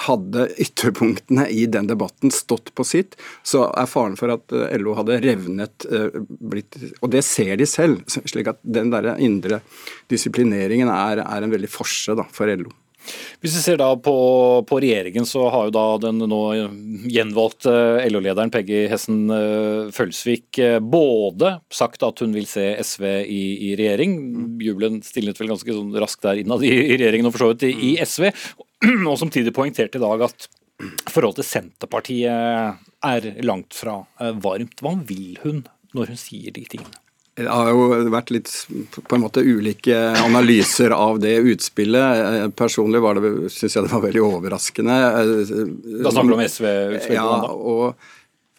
[0.07, 5.21] hadde ytterpunktene i den debatten stått på sitt, så er faren for at LO hadde
[5.25, 9.63] revnet eh, blitt Og det ser de selv, slik at den der indre
[10.13, 12.73] disiplineringen er, er en veldig forse da, for LO.
[13.43, 14.15] Hvis vi ser da på,
[14.69, 16.41] på, regjeringen, så har jo da den nå
[17.11, 17.75] gjenvalgte
[18.13, 23.75] LO-lederen Peggy Hessen eh, Følsvik eh, både sagt at hun vil se SV i, i
[23.79, 24.17] regjering,
[24.63, 27.67] jubelen stilnet vel ganske sånn raskt der innad i, i regjeringen og for så vidt
[27.71, 28.31] i, i SV,
[29.11, 30.49] og samtidig poengtert i dag at
[31.11, 34.83] forholdet til Senterpartiet er langt fra eh, varmt.
[34.83, 35.65] Hva vil hun
[35.97, 37.02] når hun sier de tingene?
[37.35, 38.51] Det har jo vært litt
[39.09, 42.25] på en måte ulike analyser av det utspillet.
[42.27, 44.97] Eh, personlig var det, syns jeg det var veldig overraskende.
[46.05, 47.17] Da snakker du om SV-utspillet?
[47.17, 47.97] Ja, og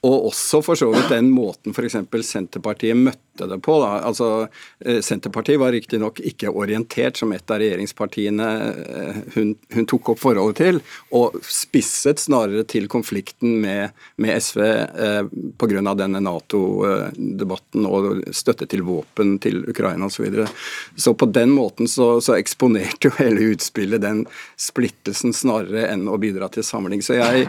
[0.03, 1.95] og også for så vidt den måten f.eks.
[2.27, 3.77] Senterpartiet møtte det på.
[3.79, 4.01] Da.
[4.03, 4.47] Altså,
[4.83, 10.19] eh, Senterpartiet var riktignok ikke orientert som et av regjeringspartiene eh, hun, hun, tok opp
[10.19, 10.81] forholdet til,
[11.15, 15.29] og spisset snarere til konflikten med, med SV eh,
[15.61, 15.93] pga.
[15.95, 20.19] denne Nato-debatten og støtte til våpen til Ukraina osv.
[20.19, 20.49] Så, videre.
[20.95, 24.25] så på den måten så, så eksponerte jo hele utspillet den
[24.59, 27.01] splittelsen snarere enn å bidra til samling.
[27.03, 27.47] Så jeg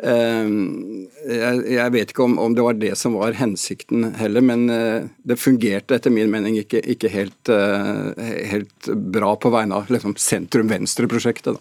[0.00, 5.40] jeg, vet ikke om, om, det var det som var hensikten heller, men eh, det
[5.40, 11.60] fungerte etter min mening ikke, ikke helt, eh, helt, bra på vegne av liksom, sentrum-venstre-prosjektet.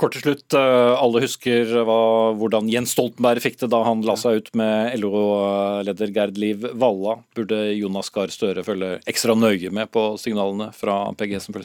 [0.00, 2.00] Kort til slutt, eh, alle husker hva,
[2.40, 7.18] hvordan Jens Stoltenberg fikk det da han la seg ut med LO-leder Gerd Liv Valla.
[7.36, 11.60] Burde Jonas Gahr Støre følge ekstra nøye med på signalene fra PG Hessen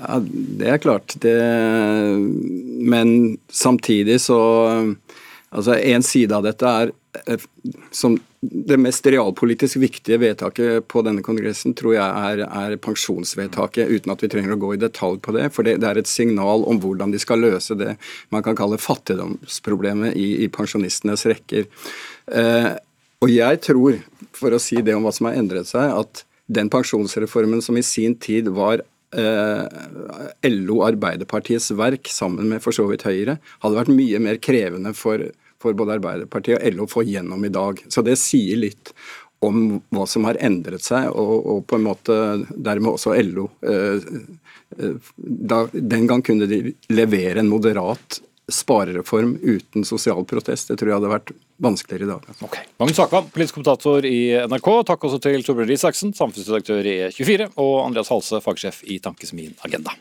[0.00, 1.14] Ja, det er klart.
[1.22, 1.36] Det,
[2.90, 4.40] men samtidig så
[5.50, 6.92] Altså En side av dette er
[7.26, 7.46] eh,
[7.90, 14.14] som det mest realpolitisk viktige vedtaket på denne kongressen tror jeg er, er, pensjonsvedtaket, uten
[14.14, 15.50] at vi trenger å gå i detalj på det.
[15.52, 17.96] For det, det, er et signal om hvordan de skal løse det
[18.32, 21.68] man kan kalle fattigdomsproblemet i, i pensjonistenes rekker.
[22.32, 22.72] Eh,
[23.20, 24.00] og jeg tror,
[24.32, 27.84] for å si det om hva som har endret seg, at den pensjonsreformen som i
[27.84, 34.20] sin tid var LO Arbeiderpartiets verk sammen med for så vidt Høyre hadde vært mye
[34.22, 35.24] mer krevende for,
[35.58, 37.82] for både Arbeiderpartiet og LO å få gjennom i dag.
[37.90, 38.94] Så det sier litt
[39.40, 42.16] om hva som har endret seg, og, og på en måte
[42.52, 43.46] dermed også LO.
[43.64, 44.08] Eh,
[44.76, 48.20] eh, da, den gang kunne de levere en moderat
[48.54, 50.70] sparereform uten sosial protest.
[50.70, 51.32] Det tror jeg hadde vært
[51.62, 52.38] vanskeligere i dag.
[52.46, 52.68] Okay.
[52.80, 54.70] Magnus Akvam, politisk kommentator i NRK.
[54.92, 59.96] Takk også til Torbjørn Risaksen, samfunnsredaktør i E24, og Andreas Halse, fagsjef i Tankesmien Agenda.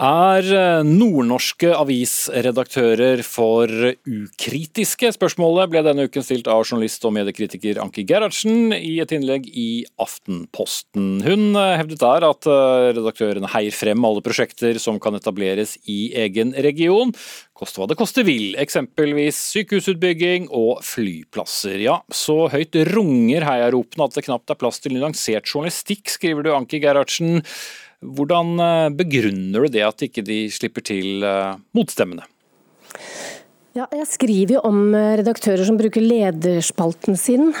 [0.00, 5.10] Er eh, nordnorske avisredaktører for ukritiske?
[5.12, 9.84] Spørsmålet ble denne uken stilt av journalist og mediekritiker Anki Gerhardsen i et innlegg i
[10.00, 11.18] Aftenposten.
[11.26, 15.98] Hun eh, hevdet der at eh, redaktørene heier frem alle prosjekter som kan etableres i
[16.22, 17.12] egen region,
[17.52, 21.76] koste hva det koste vil, eksempelvis sykehusutbygging og flyplasser.
[21.84, 26.54] Ja, så høyt runger heiaropene at det knapt er plass til nyansert journalistikk, skriver du
[26.56, 27.44] Anki Gerhardsen.
[28.00, 32.24] Hvordan eh, begrunner du det at ikke de slipper til eh, motstemmene?
[33.70, 37.52] Ja, jeg skriver jo om eh, redaktører som bruker lederspalten sin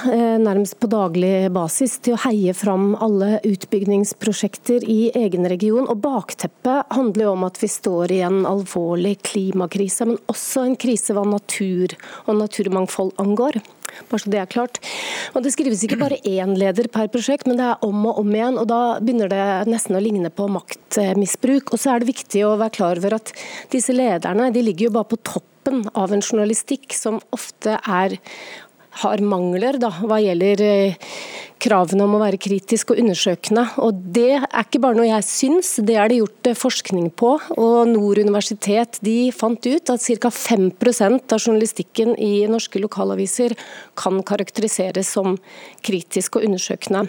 [0.42, 5.86] nærmest på daglig basis til å heie fram alle utbyggingsprosjekter i egen region.
[5.86, 10.74] Og Bakteppet handler jo om at vi står i en alvorlig klimakrise, men også en
[10.82, 11.94] krise hva natur
[12.24, 13.60] og naturmangfold angår.
[14.10, 14.80] Bare så det er klart.
[15.34, 18.34] Og Det skrives ikke bare én leder per prosjekt, men det er om og om
[18.34, 18.58] igjen.
[18.58, 21.70] og Da begynner det nesten å ligne på maktmisbruk.
[21.70, 23.32] Og så er det viktig å være klar over at
[23.70, 25.22] disse lederne de ligger jo bare på
[25.60, 28.18] toppen av en journalistikk som ofte er
[29.02, 31.12] har mangler da, hva gjelder eh,
[31.60, 33.66] kravene om å være kritisk og undersøkende.
[33.84, 37.30] Og Det er ikke bare noe jeg syns, det er det gjort forskning på.
[37.60, 40.30] og Nord universitet de fant ut at ca.
[40.30, 43.50] 5% av journalistikken i norske lokalaviser
[43.98, 45.38] kan karakteriseres som
[45.84, 47.00] kritisk og undersøkende.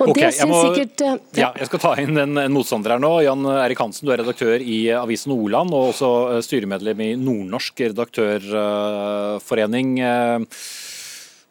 [0.00, 0.96] Og okay, det syns må, sikkert...
[1.00, 1.04] Ja.
[1.40, 1.50] ja.
[1.56, 3.12] Jeg skal ta inn en, en motstander her nå.
[3.24, 6.08] Jan Erik Hansen, du er redaktør i Avisen Nordland og også
[6.44, 9.90] styremedlem i Nordnorsk redaktørforening.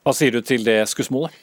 [0.05, 1.33] Hva sier du til det skussmålet?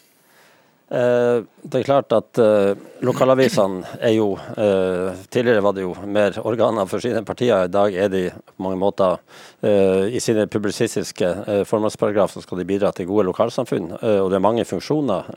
[0.92, 1.38] Eh,
[1.72, 6.87] det er klart at uh, lokalavisene er jo uh, Tidligere var det jo mer organer
[6.90, 7.64] for sine partier.
[7.64, 9.16] I dag er de på mange måter
[9.62, 13.90] I sine publisistiske uh, formålsparagrafer skal de bidra til gode lokalsamfunn.
[14.03, 15.35] og det er mange funksjoner.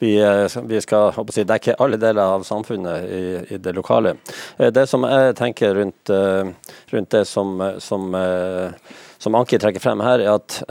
[0.00, 3.06] Vi, skal si, dekke alle deler av samfunnet
[3.52, 4.16] i det lokale.
[4.58, 6.10] det som jeg tenker rundt,
[6.92, 8.14] rundt det som, som,
[9.18, 10.62] som Anki trekker frem her, er at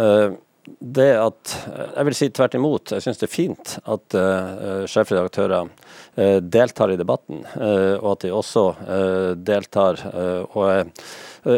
[0.79, 1.53] det at
[1.95, 2.93] Jeg vil si tvert imot.
[2.95, 8.25] Jeg syns det er fint at uh, sjefredaktører uh, deltar i debatten, uh, og at
[8.25, 8.65] de også
[9.35, 10.01] deltar
[10.53, 10.91] og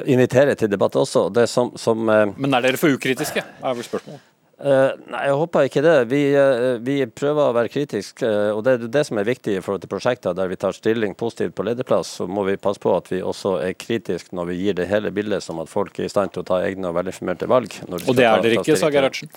[0.07, 1.27] inviterer til debatt også.
[1.33, 4.32] Det som, som Men er dere for ukritiske, er vel spørsmålet?
[4.61, 5.95] Uh, nei, Jeg håper ikke det.
[6.11, 8.21] Vi, uh, vi prøver å være kritiske.
[8.21, 10.77] Uh, og Det er det som er viktig i forhold til prosjekter der vi tar
[10.77, 12.13] stilling positivt på lederplass.
[12.19, 15.11] Så må vi passe på at vi også er kritiske når vi gir det hele
[15.15, 17.79] bildet som at folk er i stand til å ta egne og velinformerte valg.
[17.89, 19.33] og det er dere ikke, sa Gerhardsen?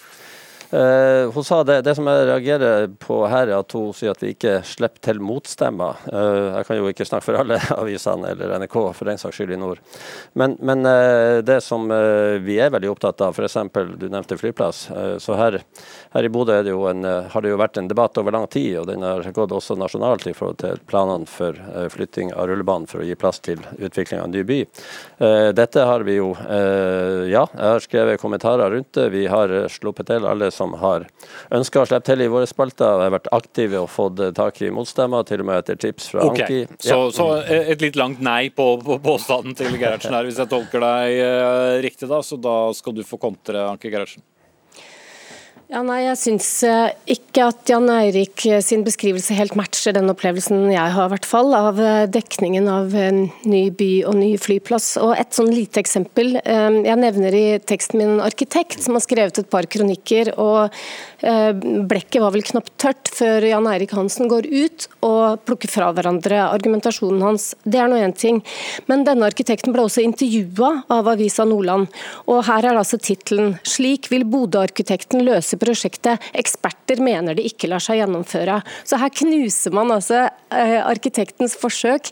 [0.72, 4.22] Uh, hun sa det, det som jeg reagerer på her, er at hun sier at
[4.22, 6.00] vi ikke slipper til motstemmer.
[6.10, 9.54] Uh, jeg kan jo ikke snakke for alle avisene eller NRK for den saks skyld
[9.54, 9.82] i nord.
[10.34, 13.58] Men, men uh, det som vi er veldig opptatt av, f.eks.
[14.00, 14.88] du nevnte flyplass.
[15.22, 15.58] så her,
[16.14, 19.24] her i Bodø har det jo vært en debatt over lang tid, og den har
[19.36, 21.56] gått også nasjonalt i forhold til planene for
[21.92, 24.58] flytting av rullebanen for å gi plass til utvikling av en ny by.
[25.56, 29.08] dette har vi jo Ja, jeg har skrevet kommentarer rundt det.
[29.14, 31.06] Vi har sluppet til alle som har
[31.54, 33.00] ønska å slippe til i våre spalter.
[33.00, 36.26] Jeg har vært aktive og fått tak i motstemmer, til og med etter tips fra
[36.26, 36.46] okay.
[36.46, 36.78] Anki.
[36.80, 36.88] Ja.
[36.88, 40.82] Så, så, et litt langt nei på, på påstanden til Gerhardsen her, hvis jeg tolker
[40.82, 42.22] deg uh, riktig da.
[42.24, 44.24] Så da skal du få kontre, Anki Gerhardsen.
[45.66, 50.12] Ja, nei, Jeg syns eh, ikke at Jan Eirik eh, sin beskrivelse helt matcher den
[50.12, 54.92] opplevelsen jeg har, i hvert fall, av eh, dekningen av ny by og ny flyplass.
[55.02, 56.36] Og Et sånn lite eksempel.
[56.38, 60.30] Jeg nevner i teksten min en arkitekt som har skrevet et par kronikker.
[60.38, 60.70] og
[61.18, 66.44] Blekket var vel knapt tørt før Jan Eirik Hansen går ut og plukker fra hverandre
[66.44, 67.48] argumentasjonen hans.
[67.64, 68.42] Det er nå én ting.
[68.86, 71.90] Men denne arkitekten ble også intervjua av Avisa Nordland.
[72.30, 76.22] Og her er altså tittelen 'Slik vil Bodø-arkitekten løse dette prosjektet.
[76.34, 78.62] Eksperter mener det ikke lar seg gjennomføre.
[78.84, 82.10] Så her knuser man altså eh, arkitektens forsøk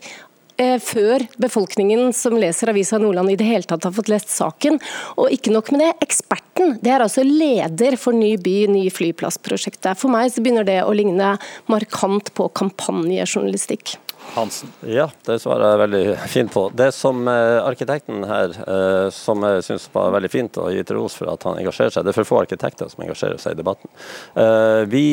[0.57, 4.79] eh, før befolkningen som leser Avisa Nordland i det hele tatt har fått lest saken.
[5.17, 9.97] Og ikke nok med det, eksperten det er altså leder for Ny by, ny flyplassprosjektet.
[9.99, 11.35] For meg så begynner det å ligne
[11.71, 13.97] markant på kampanjejournalistikk.
[14.33, 14.69] Hansen.
[14.81, 16.65] Ja, det svarer jeg veldig fint på.
[16.75, 21.15] Det som eh, arkitekten her, eh, som jeg syns var veldig fint og gitt ros
[21.15, 23.91] for at han engasjerer seg, det er for få arkitekter som engasjerer seg i debatten.
[24.35, 25.03] Eh, vi,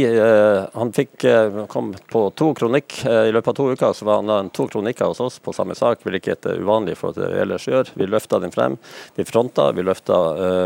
[0.75, 1.27] han fikk,
[1.71, 5.23] kom på to kronikk i løpet av to uker, så var han to kronikker hos
[5.23, 7.93] oss på samme sak, hvilket er uvanlig for det vi ellers gjør.
[7.99, 8.79] Vi løfta den frem,
[9.15, 10.19] vi fronta, vi løfta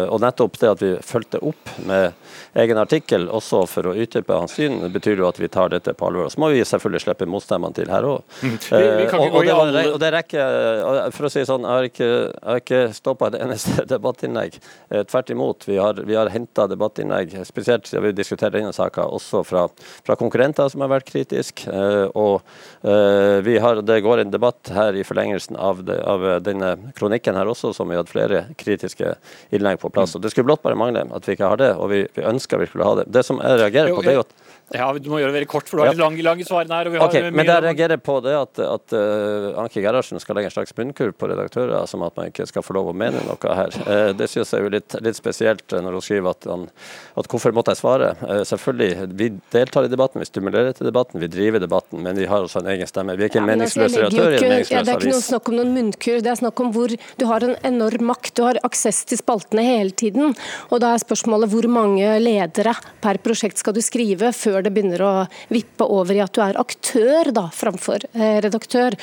[0.06, 2.12] Og nettopp det at vi fulgte opp med
[2.56, 6.08] egen artikkel, også for å utdype hans syn, betyr jo at vi tar dette på
[6.08, 6.30] alvor.
[6.32, 8.35] Så må vi selvfølgelig slippe motstemmene til her òg.
[8.42, 8.56] Mm.
[8.72, 12.62] Eh, og, og, det, og, det rekker For å si sånn, jeg har ikke, jeg
[12.62, 14.58] ikke stoppa et eneste debattinnlegg.
[14.90, 15.66] Eh, tvert imot.
[15.68, 19.66] Vi har, vi har henta debattinnlegg, spesielt siden vi diskuterer denne saka, også fra,
[20.04, 21.70] fra, konkurrenter som har vært kritiske.
[21.72, 22.44] Eh, og
[22.75, 27.50] vi har, det går en debatt her i forlengelsen av, det, av denne kronikken her
[27.50, 29.14] også, som vi hadde flere kritiske
[29.50, 30.14] innlegg på plass.
[30.16, 32.62] Og Det skulle blott bare mangle at vi ikke har det, og vi, vi ønsker
[32.62, 33.08] virkelig å ha det.
[33.18, 34.36] Det som jeg reagerer på, det er jo at
[34.74, 36.88] ja, Du må gjøre det veldig kort, for du har litt lange, lange svarene her.
[37.04, 40.56] okay, men det jeg reagerer på, det at, at uh, Anki Gerhardsen skal legge en
[40.56, 43.76] slags munnkurv på redaktører, som at man ikke skal få lov å mene noe her.
[43.86, 46.66] Uh, det synes jeg er litt, litt, spesielt eh, når hun skriver at, han,
[47.14, 48.10] at hvorfor måtte jeg svare?
[48.24, 52.26] Uh, selvfølgelig, vi deltar i debatten, vi stimulerer til debatten, vi driver debatten, men vi
[52.26, 53.16] har også en egen stemme.
[53.16, 55.50] Vi er ikke ja, meningsløse redaktører i en meningsløs ja, Det er ikke noe snakk
[55.50, 58.34] om noen munnkur, det er snakk om hvor du har en enorm makt.
[58.36, 60.34] Du har aksess til spaltene hele tiden,
[60.70, 65.04] og da er spørsmålet hvor mange ledere per prosjekt skal du skrive før det begynner
[65.04, 65.14] å
[65.52, 68.96] vippe over i at du er aktør da, framfor eh, redaktør.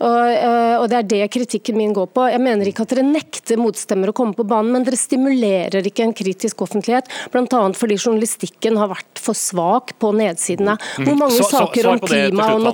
[0.00, 2.26] Og, eh, og, Det er det kritikken min går på.
[2.32, 6.06] Jeg mener ikke at dere nekter motstemmere å komme på banen, men dere stimulerer ikke
[6.06, 7.60] en kritisk offentlighet, bl.a.
[7.76, 10.76] fordi journalistikken har vært for svak på nedsidene.
[10.98, 11.06] Mm.
[11.06, 12.64] Hvor mange så, saker om klima og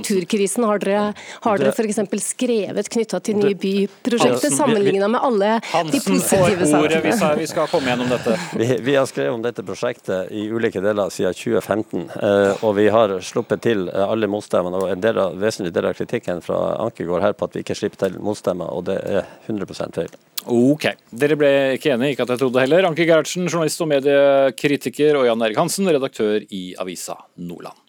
[0.47, 2.25] naturkrisen har dere, har dere f.eks.
[2.25, 7.01] skrevet knytta til nye byprosjekter, sammenligna med alle de positive sakene?
[7.07, 8.37] Hvis vi skal komme gjennom dette.
[8.57, 12.87] Vi, vi, har skrevet om dette prosjektet i ulike deler siden 2015, eh, og vi
[12.93, 14.79] har sluppet til alle motstemmene.
[14.81, 17.65] og En del av, vesentlig del av kritikken fra Anke går her på at vi
[17.65, 20.13] ikke slipper til motstemmer, og det er 100 feil.
[20.47, 20.89] Ok.
[21.11, 22.89] Dere ble ikke enige, ikke at jeg trodde heller.
[22.89, 27.86] Anke Gerhardsen, journalist og mediekritiker, og Jan Erik Hansen, redaktør i avisa Nordland.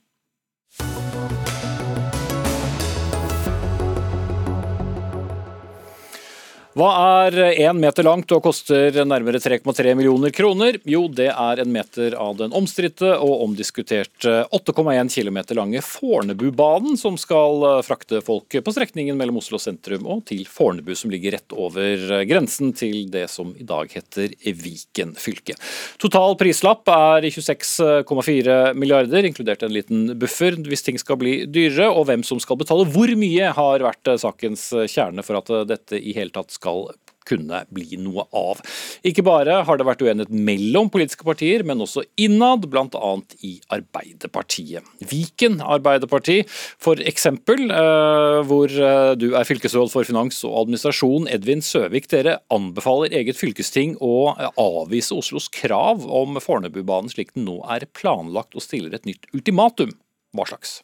[6.78, 6.92] Hva
[7.26, 10.76] er én meter langt og koster nærmere 3,3 millioner kroner?
[10.86, 17.18] Jo, det er en meter av den omstridte og omdiskuterte 8,1 km lange Fornebubanen, som
[17.18, 22.22] skal frakte folk på strekningen mellom Oslo sentrum og til Fornebu, som ligger rett over
[22.30, 25.58] grensen til det som i dag heter Viken fylke.
[25.98, 31.90] Total prislapp er 26,4 milliarder, inkludert en liten buffer hvis ting skal bli dyrere.
[31.90, 36.14] Og hvem som skal betale hvor mye, har vært sakens kjerne for at dette i
[36.14, 36.90] hele tatt skal skal
[37.28, 38.62] kunne bli noe av.
[39.08, 43.12] Ikke bare har det vært uenighet mellom politiske partier, men også innad, bl.a.
[43.44, 44.88] i Arbeiderpartiet.
[45.12, 51.64] Viken Arbeiderparti, for eksempel, eh, hvor eh, du er fylkesråd for finans og administrasjon, Edvin
[51.66, 52.08] Søvik.
[52.14, 58.56] Dere anbefaler eget fylkesting å avvise Oslos krav om Fornebubanen slik den nå er planlagt,
[58.56, 59.92] og stiller et nytt ultimatum.
[60.36, 60.80] Hva slags?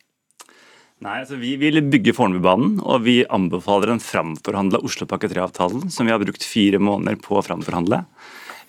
[1.03, 6.13] Nei, altså Vi vil bygge Fornebubanen, og vi anbefaler en framforhandla Oslopakke 3-avtalen, som vi
[6.13, 8.05] har brukt fire måneder på å framforhandle.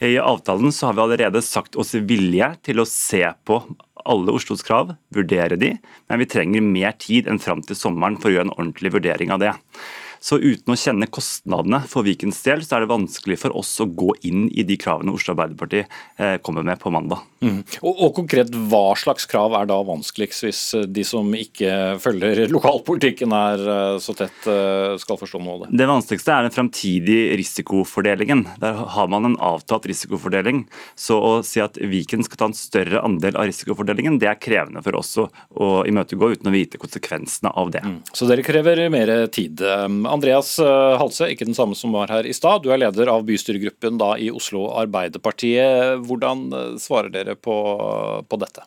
[0.03, 3.61] I avtalen så har vi allerede sagt oss vilje til å se på
[4.05, 5.77] alle Oslos krav, vurdere de,
[6.11, 9.31] men vi trenger mer tid enn fram til sommeren for å gjøre en ordentlig vurdering
[9.31, 9.55] av det.
[10.25, 13.87] Så uten å kjenne kostnadene for Vikens del, så er det vanskelig for oss å
[13.93, 17.21] gå inn i de kravene Oslo Arbeiderparti eh, kommer med på mandag.
[17.45, 17.59] Mm.
[17.83, 22.47] Og, og, konkret, hva slags krav er da vanskeligst, hvis eh, de som ikke følger
[22.57, 24.49] lokalpolitikken her eh, så tett,
[25.03, 25.71] skal forstå noe av det?
[25.83, 28.47] Det vanskeligste er den fremtidige risikofordelingen.
[28.65, 30.65] Der har man en avtalt risikofordeling.
[30.97, 34.81] Så å si at Viken skal ta en større andel av risikofordelingen, det er krevende
[34.87, 35.29] for oss å,
[35.61, 37.85] å imøtegå uten å vite konsekvensene av det.
[37.85, 38.01] Mm.
[38.09, 39.61] Så dere krever mer tid.
[40.15, 42.63] Andreas eh, Halse, ikke den samme som var her i stad.
[42.63, 45.99] Du er leder av bystyregruppen da i Oslo Arbeiderpartiet.
[46.07, 47.57] Hvordan eh, svarer dere på,
[48.29, 48.67] på dette?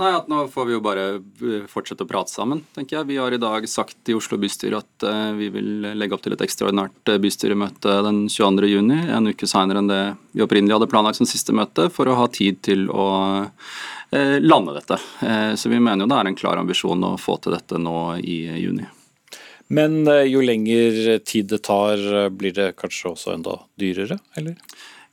[0.00, 3.10] Nei, at Nå får vi jo bare eh, fortsette å prate sammen, tenker jeg.
[3.12, 6.42] Vi har i dag sagt i Oslo bystyre at vi vil legge opp til et
[6.46, 11.54] ekstraordinært bystyremøte den 22.6, en uke senere enn det vi opprinnelig hadde planlagt som siste
[11.54, 13.06] møte, for å ha tid til å
[14.12, 14.98] lande dette.
[15.56, 18.42] Så vi mener jo det er en klar ambisjon å få til dette nå i
[18.60, 18.84] juni.
[19.72, 24.58] Men eh, jo lenger tid det tar, eh, blir det kanskje også enda dyrere, eller?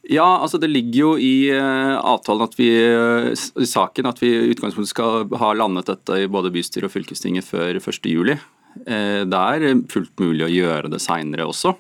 [0.10, 4.54] Ja, altså det ligger jo i uh, avtalen at vi, i saken at vi i
[4.54, 8.32] utgangspunktet skal ha landet dette i både bystyret og fylkestinget før 1.7.
[8.88, 11.76] Uh, det er fullt mulig å gjøre det seinere også,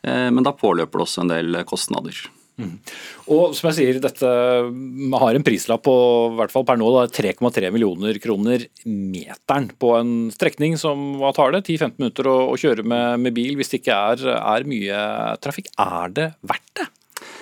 [0.00, 2.16] men da påløper det også en del kostnader.
[2.60, 2.76] Mm.
[3.32, 4.30] Og som jeg sier, dette
[5.22, 5.96] har en prislapp på
[6.38, 11.64] hvert fall per nå 3,3 millioner kroner meteren på en strekning som hva tar det?
[11.66, 15.04] 10-15 minutter å, å kjøre med, med, bil hvis det ikke er, er mye
[15.42, 15.72] trafikk.
[15.80, 16.90] Er det verdt det?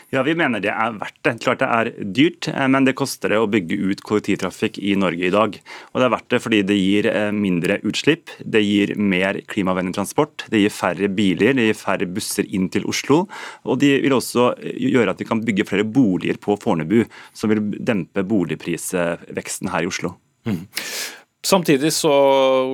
[0.08, 1.34] Ja, Vi mener det er verdt det.
[1.44, 5.26] Klart det er dyrt, eh, men det koster det å bygge ut kollektivtrafikk i Norge
[5.28, 5.58] i dag.
[5.92, 9.98] Og Det er verdt det fordi det gir eh, mindre utslipp, det gir mer klimavennlig
[9.98, 13.26] transport, det gir færre biler, det gir færre busser inn til Oslo.
[13.68, 17.04] Og det vil også eh, gjøre at vi kan bygge flere boliger på Fornebu,
[17.36, 20.16] som vil dempe boligprisveksten her i Oslo.
[20.48, 20.64] Mm.
[21.46, 22.10] Samtidig så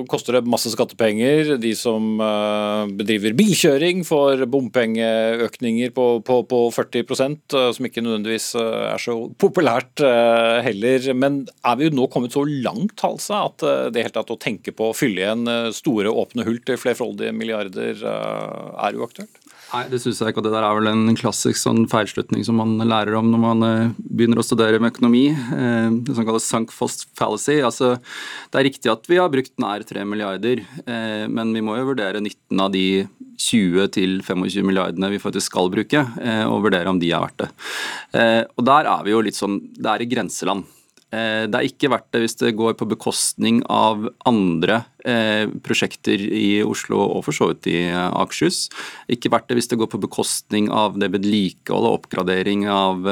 [0.09, 1.51] koster det masse skattepenger.
[1.61, 8.01] De som uh, bedriver bilkjøring får bompengeøkninger på, på, på 40 uh, eh, som ikke
[8.01, 10.01] nødvendigvis uh, er så populært
[10.65, 11.11] heller.
[11.13, 14.73] Men er vi jo nå kommet så langt Halsa, at det helt tatt å tenke
[14.73, 15.45] på å fylle igjen
[15.75, 19.44] store åpne hull til flerfoldige milliarder er uaktuelt?
[19.75, 20.39] Nei, det syns jeg ikke.
[20.39, 23.65] og Det der er vel en klassisk sånn feilslutning som man lærer om når man
[23.67, 25.25] eh, begynner å studere med økonomi.
[25.35, 27.57] Eh, det som kalles sunk cost fallacy.
[27.59, 27.97] Altså,
[28.53, 31.89] det er riktig at vi har brukt nær 3 milliarder, eh, men vi må jo
[31.89, 33.03] vurdere nytten av de
[33.35, 36.05] 20-25 milliardene vi faktisk skal bruke,
[36.47, 37.49] og vurdere om de er verdt det.
[38.55, 40.63] Og Der er vi jo litt sånn, det er i grenseland.
[41.13, 46.21] Eh, det er ikke verdt det hvis det går på bekostning av andre eh, prosjekter
[46.25, 48.65] i Oslo og for så vidt i eh, Akershus.
[49.11, 53.05] Ikke verdt det hvis det går på bekostning av det vedlikehold og oppgradering av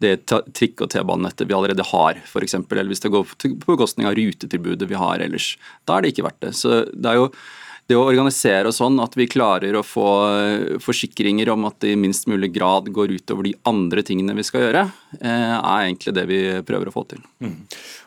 [0.00, 4.16] det trikk- og T-banenettet vi allerede har, f.eks., eller hvis det går på bekostning av
[4.16, 5.52] rutetilbudet vi har ellers.
[5.84, 6.54] Da er det ikke verdt det.
[6.56, 7.26] Så det er jo
[7.90, 11.94] det å organisere oss sånn at vi klarer å få eh, forsikringer om at det
[11.94, 14.84] i minst mulig grad går utover de andre tingene vi skal gjøre,
[15.18, 17.24] eh, er egentlig det vi prøver å få til.
[17.42, 17.56] Mm.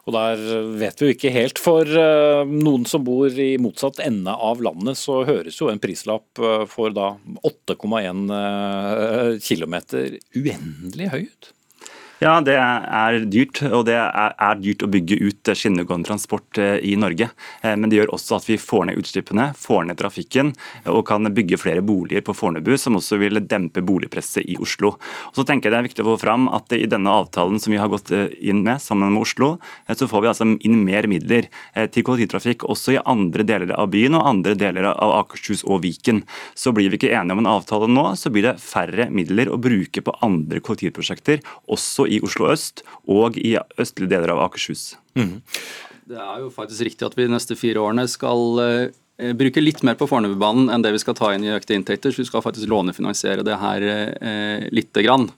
[0.04, 0.44] Og Der
[0.82, 1.62] vet vi jo ikke helt.
[1.62, 6.44] For eh, noen som bor i motsatt ende av landet, så høres jo en prislapp
[6.72, 7.14] for da
[7.44, 9.76] 8,1 km
[10.40, 11.54] uendelig høy ut?
[12.24, 16.94] Ja, det er dyrt, og det er dyrt å bygge ut skinnegående transport eh, i
[16.96, 17.28] Norge.
[17.60, 20.54] Eh, men det gjør også at vi får ned utslippene, får ned trafikken
[20.88, 24.94] og kan bygge flere boliger på Fornebu, som også vil dempe boligpresset i Oslo.
[25.34, 27.76] Og så tenker jeg Det er viktig å få fram at i denne avtalen som
[27.76, 29.58] vi har gått eh, inn med sammen med Oslo,
[29.92, 31.50] så får vi altså inn mer midler
[31.92, 36.22] til kollektivtrafikk også i andre deler av byen og andre deler av Akershus og Viken.
[36.56, 39.60] Så blir vi ikke enige om en avtale nå, så blir det færre midler å
[39.62, 41.44] bruke på andre kollektivprosjekter,
[41.74, 44.94] også i i Oslo øst og i østlige deler av Akershus.
[45.18, 45.40] Mm.
[46.10, 49.84] Det er jo faktisk riktig at vi de neste fire årene skal eh, bruke litt
[49.88, 52.44] mer på Fornebubanen enn det vi skal ta inn i økte inntekter, så vi skal
[52.46, 55.30] faktisk lånefinansiere det her eh, lite grann.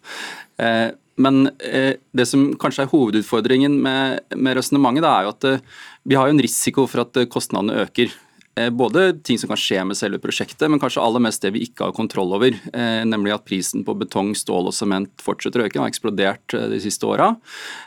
[0.58, 0.90] Eh,
[1.22, 6.18] men eh, det som kanskje er hovedutfordringen med, med resonnementet, er jo at eh, vi
[6.20, 8.12] har jo en risiko for at eh, kostnadene øker.
[8.56, 11.66] Eh, både ting som kan skje med selve prosjektet, men kanskje aller mest det vi
[11.68, 12.56] ikke har kontroll over.
[12.56, 15.76] Eh, nemlig at prisen på betong, stål og sement fortsetter å øke.
[15.76, 17.34] Den har eksplodert eh, de siste åra.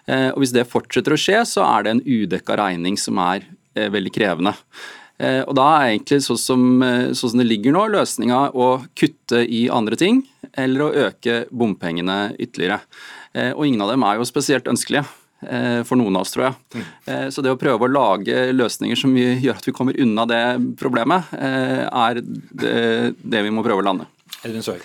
[0.09, 3.45] Og hvis det fortsetter å skje, så er det en udekka regning som er
[3.77, 4.55] veldig krevende.
[5.19, 6.65] Og da er egentlig sånn som,
[7.13, 10.23] sånn som det ligger nå, løsninga å kutte i andre ting,
[10.55, 12.81] eller å øke bompengene ytterligere.
[13.59, 15.05] Og ingen av dem er jo spesielt ønskelige.
[15.41, 16.55] Eh, for noen av oss, tror jeg.
[16.75, 16.87] Mm.
[17.07, 20.43] Eh, så det å prøve å lage løsninger som gjør at vi kommer unna det
[20.81, 24.09] problemet, eh, er det vi må prøve å lande.
[24.47, 24.79] Edvin Søy.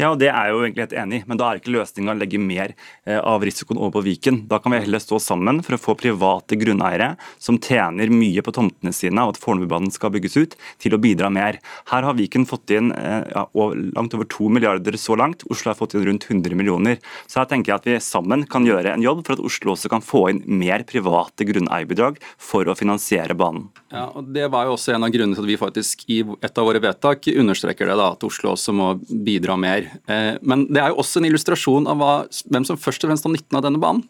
[0.00, 2.14] Ja, og Det er jeg jo egentlig helt enig i, men da er ikke løsninga
[2.14, 2.72] å legge mer
[3.06, 4.40] eh, av risikoen over på Viken.
[4.50, 8.54] Da kan vi heller stå sammen for å få private grunneiere som tjener mye på
[8.56, 11.60] tomtene sine og at Fornebubanen skal bygges ut, til å bidra mer.
[11.92, 13.46] Her har Viken fått inn eh, ja,
[13.94, 15.46] langt over 2 milliarder så langt.
[15.54, 16.98] Oslo har fått inn rundt 100 millioner.
[17.30, 19.92] Så her tenker jeg at vi sammen kan gjøre en jobb for at Oslo også
[19.92, 23.68] kan få inn mer private grunneierbidrag for å finansiere banen.
[23.94, 26.58] Ja, og Det var jo også en av grunnene til at vi faktisk i et
[26.58, 28.95] av våre vedtak understreker det da, at Oslo også må
[29.26, 29.90] bidra mer.
[30.06, 32.14] Eh, men det er jo også en illustrasjon av hva,
[32.52, 34.04] hvem som først og fremst har nytten av denne banen.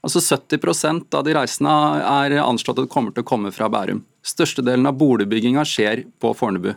[0.00, 1.72] Altså 70% av de reisende
[2.08, 4.00] er anslått at det kommer til å komme fra Bærum.
[4.24, 6.72] Størstedelen av boligbygginga skjer på Fornebu.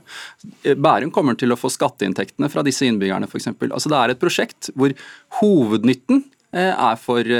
[0.63, 3.53] Eh, Bærum kommer til å få skatteinntektene fra disse innbyggerne f.eks.
[3.69, 4.95] Altså det er et prosjekt hvor
[5.39, 7.33] hovednytten er for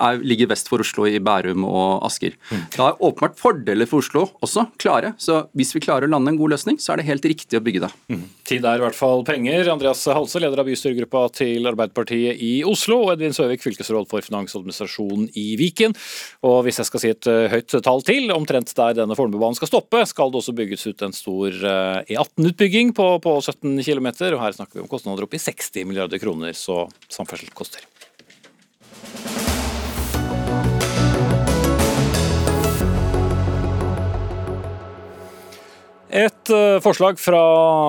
[0.00, 2.36] er, ligger vest for Oslo i Bærum og Asker.
[2.50, 5.14] Da Det er åpenbart fordeler for Oslo også, klare.
[5.18, 7.64] Så hvis vi klarer å lande en god løsning, så er det helt riktig å
[7.64, 7.90] bygge det.
[8.12, 8.24] Mm.
[8.44, 9.70] Tid er i hvert fall penger.
[9.72, 15.28] Andreas Halse, leder av bystyregruppa til Arbeiderpartiet i Oslo, og Edvin Søvik, fylkesråd for finansadministrasjon
[15.40, 15.96] i Viken.
[16.46, 19.70] Og hvis jeg skal si et eh, høyt tall til, omtrent der denne Fornebubanen skal
[19.70, 21.60] stoppe, skal det også bygges ut en stor
[22.04, 24.10] E18-utbygging eh, på, på 17 km.
[24.34, 27.84] Og her snakker vi om kostnader opp i 60 milliarder kroner, så samferdsel koster.
[36.14, 37.40] Et eh, forslag fra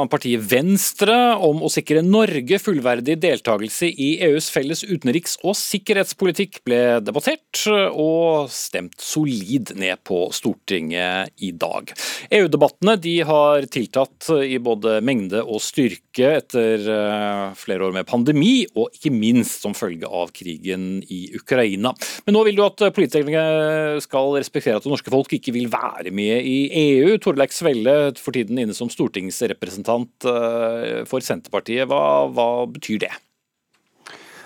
[0.09, 1.13] partiet Venstre
[1.45, 8.49] om å sikre Norge fullverdig deltakelse i EUs felles utenriks- og sikkerhetspolitikk ble debattert og
[8.49, 11.93] stemt solid ned på Stortinget i dag.
[12.33, 18.63] EU-debattene de har tiltatt i både mengde og styrke etter eh, flere år med pandemi,
[18.77, 21.91] og ikke minst som følge av krigen i Ukraina.
[22.25, 26.13] Men nå vil du at politikerne skal respektere at det norske folk ikke vil være
[26.15, 27.17] med i EU.
[27.19, 31.89] Torleik Svelle for tiden inne som stortingsrepresentant eh, for Senterpartiet.
[31.91, 33.13] Hva, hva betyr det?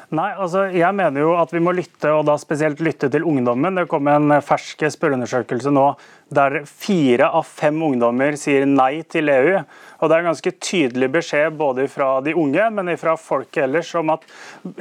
[0.09, 3.75] Nei, altså jeg mener jo at vi må lytte, og da spesielt lytte til ungdommen.
[3.77, 5.83] Det kom en fersk spørreundersøkelse nå
[6.33, 9.59] der fire av fem ungdommer sier nei til EU.
[9.99, 13.93] Og Det er en ganske tydelig beskjed både fra de unge, men fra folket ellers
[14.01, 14.25] om at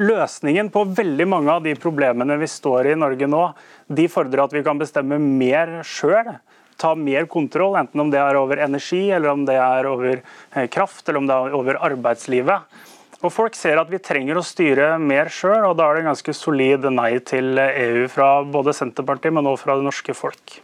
[0.01, 3.45] løsningen på veldig mange av de problemene vi står i i Norge nå,
[3.89, 6.39] de fordrer at vi kan bestemme mer sjøl
[6.79, 10.69] ta mer kontroll, enten om det er over energi, eller om det er over eh,
[10.71, 12.79] kraft, eller om det er over arbeidslivet.
[13.19, 16.13] Og Folk ser at vi trenger å styre mer sjøl, og da er det en
[16.13, 20.61] ganske solid nei til EU fra både Senterpartiet, men også fra det norske folk.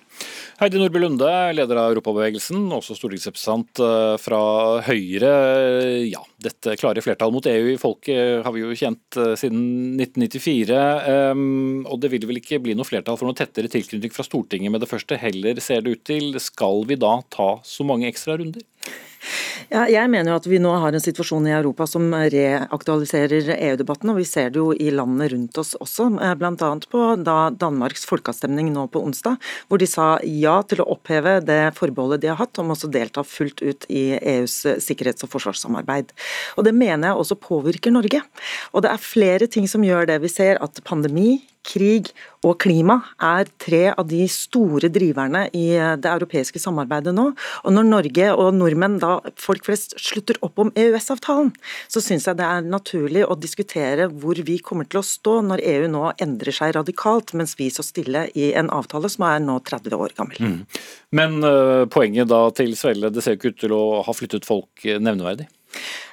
[0.60, 4.38] Heidi Nordby Lunde, leder av Europabevegelsen, også stortingsrepresentant eh, fra
[4.86, 5.32] Høyre.
[6.06, 10.78] Ja, dette klare flertallet mot EU i folket har vi jo kjent eh, siden 1994.
[11.10, 14.70] Ehm, og det vil vel ikke bli noe flertall for noe tettere tilknytning fra Stortinget
[14.70, 16.30] med det første heller, ser det ut til.
[16.38, 18.62] Skal vi da ta så mange ekstra runder?
[19.72, 24.12] Ja, jeg mener jo at vi nå har en situasjon i Europa som reaktualiserer EU-debatten,
[24.12, 26.10] og vi ser det jo i landene rundt oss også.
[26.20, 26.70] Eh, Bl.a.
[26.90, 31.60] på da Danmarks folkeavstemning nå på onsdag, hvor de sa ja til å oppheve det
[31.78, 36.12] forbeholdet de har hatt om også å delta fullt ut i EUs sikkerhets- og forsvarssamarbeid.
[36.58, 38.22] Og Det mener jeg også påvirker Norge.
[38.72, 40.20] Og det er flere ting som gjør det.
[40.22, 42.10] Vi ser at pandemi, krig
[42.44, 47.30] og klima er tre av de store driverne i det europeiske samarbeidet nå.
[47.64, 51.52] Og når Norge og nordmenn, da folk flest, slutter opp om EØS-avtalen,
[51.88, 55.64] så syns jeg det er naturlig å diskutere hvor vi kommer til å stå når
[55.74, 59.58] EU nå endrer seg radikalt, mens vi så stille i en avtale som er nå
[59.64, 60.40] 30 år gammel.
[60.44, 60.60] Mm.
[61.16, 64.48] Men uh, poenget da til Svelle, det ser jo ikke ut til å ha flyttet
[64.48, 65.48] folk nevneverdig?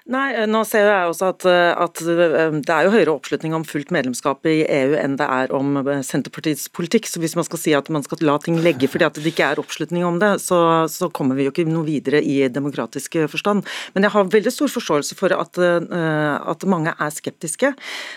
[0.10, 3.54] Nei, eh, nå ser jeg også at, eh, at, eh, det er jo høyere oppslutning
[3.54, 7.06] om fullt medlemskap i EU enn det er om Senterpartiets politikk.
[7.06, 9.52] Så hvis man skal si at man skal la ting legge fordi at det ikke
[9.52, 13.68] er oppslutning om det, så, så kommer vi jo ikke noe videre i demokratisk forstand.
[13.94, 17.74] Men jeg har veldig stor forståelse for at, at mange er skeptiske.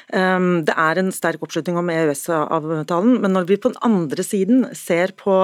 [0.09, 5.12] Det er en sterk oppslutning om EØS-avtalen, men når vi på den andre siden ser
[5.20, 5.37] på,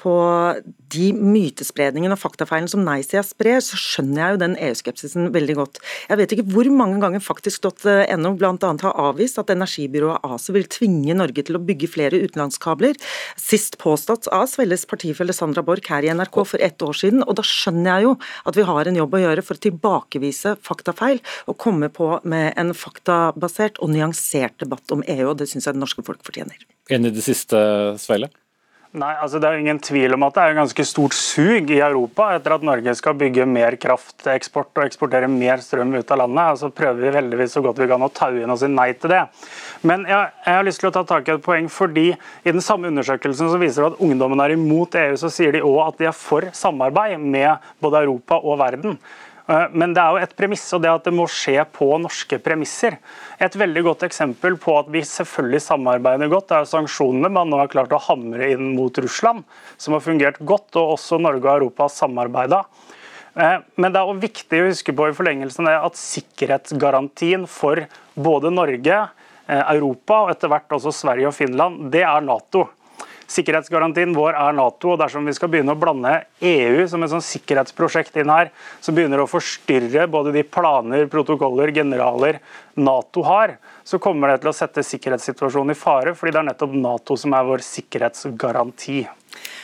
[0.00, 0.16] på
[0.96, 5.80] de mytespredningene og faktafeilene som nei-sida sprer, så skjønner jeg jo den EU-skepsisen veldig godt.
[6.10, 8.72] Jeg vet ikke hvor mange ganger faktisk.no bl.a.
[8.82, 12.98] har avvist at energibyrået ACE vil tvinge Norge til å bygge flere utenlandskabler,
[13.40, 17.24] sist påstått av Svelles partifelle Sandra Borch her i NRK for ett år siden.
[17.26, 18.14] og Da skjønner jeg jo
[18.46, 22.54] at vi har en jobb å gjøre for å tilbakevise faktafeil og komme på med
[22.60, 26.66] en faktabasert og nyansert debatt om EU, og det syns jeg det norske folk fortjener.
[26.92, 27.58] Enig i det siste,
[28.00, 28.30] Sveile?
[28.96, 31.82] Nei, altså Det er ingen tvil om at det er en ganske stort sug i
[31.84, 36.40] Europa etter at Norge skal bygge mer krafteksport og eksportere mer strøm ut av landet.
[36.54, 38.88] Altså Så prøver vi veldigvis så godt vi kan å taue inn og si nei
[38.96, 39.20] til det.
[39.84, 42.64] Men jeg, jeg, har lyst til å ta tak i et poeng, fordi i den
[42.64, 46.08] samme undersøkelsen som viser at ungdommen er imot EU, så sier de òg at de
[46.08, 48.96] er for samarbeid med både Europa og verden.
[49.46, 52.38] Eh, men det er jo et premiss, og det at det må skje på norske
[52.42, 52.98] premisser.
[53.42, 57.70] Et veldig godt eksempel på at vi selvfølgelig samarbeider godt, er sanksjonene man nå har
[57.72, 59.44] klart å hamre inn mot Russland,
[59.78, 62.64] som har fungert godt, og også Norge og Europa har samarbeida.
[63.36, 67.84] Eh, men det er også viktig å huske på i forlengelsen at sikkerhetsgarantien for
[68.14, 69.02] både Norge,
[69.46, 72.66] eh, Europa og etter hvert også Sverige og Finland, det er Nato.
[73.26, 76.12] Sikkerhetsgarantien vår er Nato, og dersom vi skal begynne å blande
[76.46, 81.08] EU som et sånn sikkerhetsprosjekt inn her, så begynner det å forstyrre både de planer,
[81.10, 82.38] protokoller, generaler
[82.78, 83.56] Nato har,
[83.86, 87.34] så kommer det til å sette sikkerhetssituasjonen i fare, fordi det er nettopp Nato som
[87.34, 89.02] er vår sikkerhetsgaranti.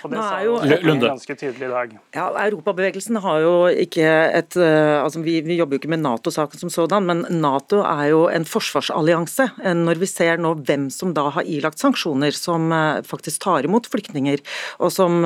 [0.02, 1.06] Og det sa jo Lunde.
[1.06, 1.92] ganske tydelig i dag.
[2.16, 6.62] Ja, Europabevegelsen har jo ikke et eh, altså vi, vi jobber jo ikke med Nato-saken
[6.64, 9.48] som sådan, men Nato er jo en forsvarsallianse.
[9.62, 13.68] Eh, når vi ser nå hvem som da har ilagt sanksjoner, som eh, faktisk tar
[13.68, 14.42] imot flyktninger,
[14.82, 15.22] og som,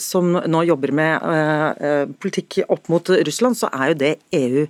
[0.00, 4.64] som nå jobber med politikk opp mot Russland, så er jo det EU.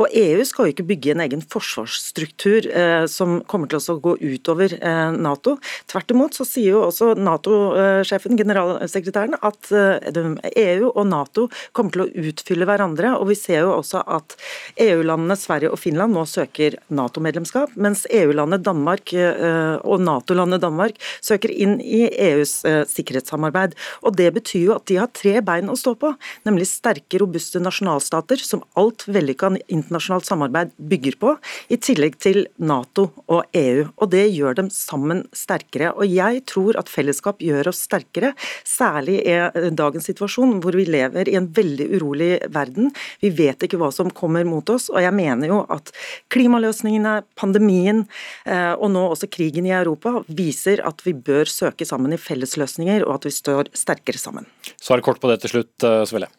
[0.00, 2.68] Og EU skal jo ikke bygge en egen forsvarsstruktur
[3.10, 4.76] som kommer til å gå utover
[5.16, 5.56] Nato.
[5.90, 11.48] Tvert imot så sier jo også Nato-sjefen, general generalsekretæren at EU eh, e og Nato
[11.72, 13.16] kommer til å utfylle hverandre.
[13.18, 14.36] og Vi ser jo også at
[14.78, 21.50] EU-landene Sverige og Finland nå søker Nato-medlemskap, mens EU-landet Danmark eh, og Nato-landet Danmark søker
[21.50, 23.74] inn i EUs eh, sikkerhetssamarbeid.
[24.02, 26.14] Og Det betyr jo at de har tre bein å stå på,
[26.44, 31.34] nemlig sterke, robuste nasjonalstater som alt vellykka internasjonalt samarbeid bygger på,
[31.68, 33.88] i tillegg til Nato og EU.
[33.98, 35.92] Og Det gjør dem sammen sterkere.
[35.94, 38.34] Og Jeg tror at fellesskap gjør oss sterkere,
[38.64, 42.90] Særlig i er dagens situasjon, hvor vi lever i en veldig urolig verden.
[43.22, 44.90] Vi vet ikke hva som kommer mot oss.
[44.92, 45.92] Og jeg mener jo at
[46.34, 48.04] klimaløsningene, pandemien
[48.44, 53.06] eh, og nå også krigen i Europa viser at vi bør søke sammen i fellesløsninger,
[53.06, 54.48] og at vi står sterkere sammen.
[54.80, 56.30] Svar kort på det til slutt, eh, Svelle.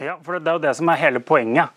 [0.00, 1.72] Ja, for Det er jo det som er hele poenget.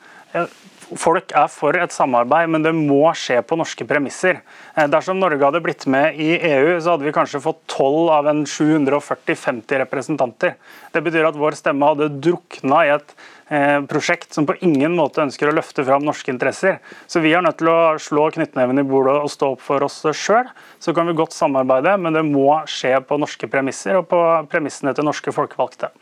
[0.98, 4.40] Folk er for et samarbeid, men det må skje på norske premisser.
[4.74, 8.30] Eh, dersom Norge hadde blitt med i EU, så hadde vi kanskje fått 12 av
[8.32, 10.56] en 740-50 representanter.
[10.94, 13.14] Det betyr at vår stemme hadde drukna i et
[13.54, 16.82] eh, prosjekt som på ingen måte ønsker å løfte fram norske interesser.
[17.06, 20.02] Så vi er nødt til å slå knyttneven i bordet og stå opp for oss
[20.18, 20.50] sjøl.
[20.82, 24.98] Så kan vi godt samarbeide, men det må skje på norske premisser og på premissene
[24.98, 25.94] til norske folkevalgte.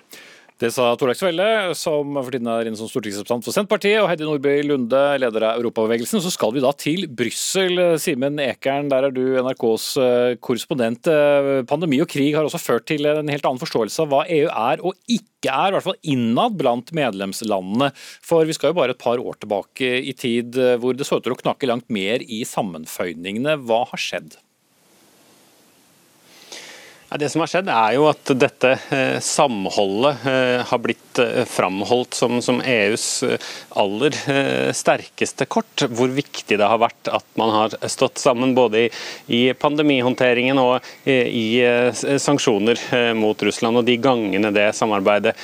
[0.58, 1.46] Det sa Torleik Svelle,
[1.78, 5.60] som for tiden er inne som stortingsrepresentant for Senterpartiet, og Heddy Nordby Lunde, leder av
[5.60, 6.24] Europabevegelsen.
[6.24, 7.78] Så skal vi da til Brussel.
[8.02, 11.12] Simen Ekern, der er du NRKs eh, korrespondent.
[11.14, 14.50] Eh, pandemi og krig har også ført til en helt annen forståelse av hva EU
[14.50, 17.92] er og ikke er, i hvert fall innad blant medlemslandene.
[18.26, 21.22] For vi skal jo bare et par år tilbake i tid eh, hvor det så
[21.22, 23.60] ut til å knakke langt mer i sammenføyningene.
[23.62, 24.40] Hva har skjedd?
[27.08, 32.18] Det som har skjedd er jo at dette eh, samholdet eh, har blitt eh, framholdt
[32.18, 33.24] som, som EUs
[33.80, 34.18] aller
[34.76, 35.86] sterkeste kort.
[35.88, 38.90] Hvor viktig det har vært at man har stått sammen både i,
[39.32, 41.62] i pandemihåndteringen og i
[42.20, 43.80] sanksjoner mot Russland.
[43.80, 45.36] Og de gangene det samarbeidet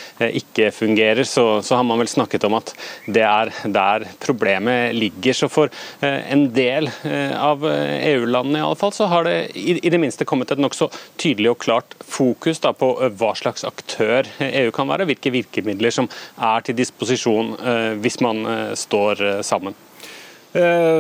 [0.42, 2.74] ikke fungerer, så, så har man vel snakket om at
[3.06, 5.38] det er der problemet ligger.
[5.38, 6.90] Så for en del
[7.38, 10.90] av EU-landene i alle fall, så har det i, i det minste kommet et nokså
[11.22, 15.94] tydelig og klart fokus da, på eh, hva slags aktør EU kan være, hvilke virkemidler
[15.94, 19.78] som er til disposisjon eh, hvis man eh, står sammen.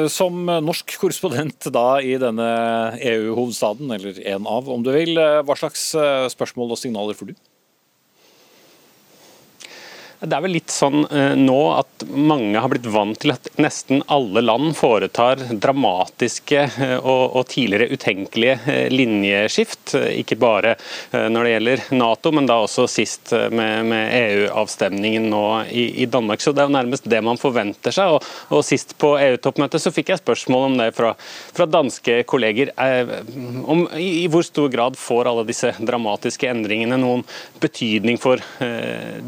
[0.09, 2.47] Som norsk korrespondent da i denne
[2.97, 5.91] EU-hovedstaden, eller en av om du vil, hva slags
[6.33, 7.35] spørsmål og signaler får du?
[10.23, 13.99] Det er vel litt sånn eh, nå at mange har blitt vant til at nesten
[14.11, 19.97] alle land foretar dramatiske eh, og, tidligere utenkelige eh, linjeskift.
[20.15, 20.75] Ikke bare
[21.11, 26.41] når det gjelder Nato, men da også sist med, EU-avstemningen nå i, Danmark.
[26.41, 28.15] Så det er jo nærmest det man forventer seg.
[28.49, 31.13] Og, sist på EU-toppmøtet så fikk jeg spørsmål om det fra,
[31.73, 32.71] danske kolleger.
[32.79, 37.25] Om i, hvor stor grad får alle disse dramatiske endringene noen
[37.63, 38.41] betydning for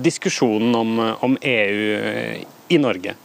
[0.06, 3.18] diskusjonen om om, om EU i Norge.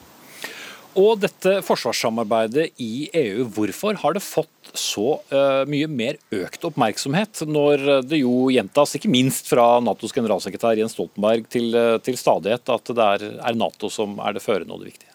[0.98, 7.44] Og dette forsvarssamarbeidet i EU, hvorfor har det fått så uh, mye mer økt oppmerksomhet,
[7.46, 12.66] når det jo gjentas, ikke minst fra Natos generalsekretær Jens Stoltenberg til, uh, til stadighet,
[12.74, 15.09] at det er, er Nato som er det førende og det viktige?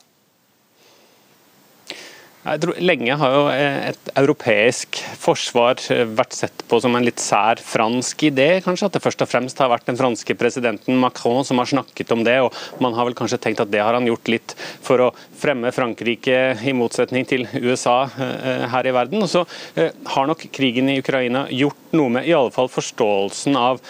[2.46, 7.06] Jeg tror Lenge har jo eh, et europeisk forsvar eh, vært sett på som en
[7.06, 8.60] litt sær fransk idé.
[8.62, 12.14] kanskje, At det først og fremst har vært den franske presidenten Macron som har snakket
[12.14, 12.38] om det.
[12.46, 12.54] og
[12.86, 14.54] Man har vel kanskje tenkt at det har han gjort litt
[14.86, 15.10] for å
[15.42, 19.26] fremme Frankrike i motsetning til USA eh, her i verden.
[19.26, 19.42] Og så
[19.74, 23.82] har nok krigen i Ukraina gjort noe med i alle fall forståelsen av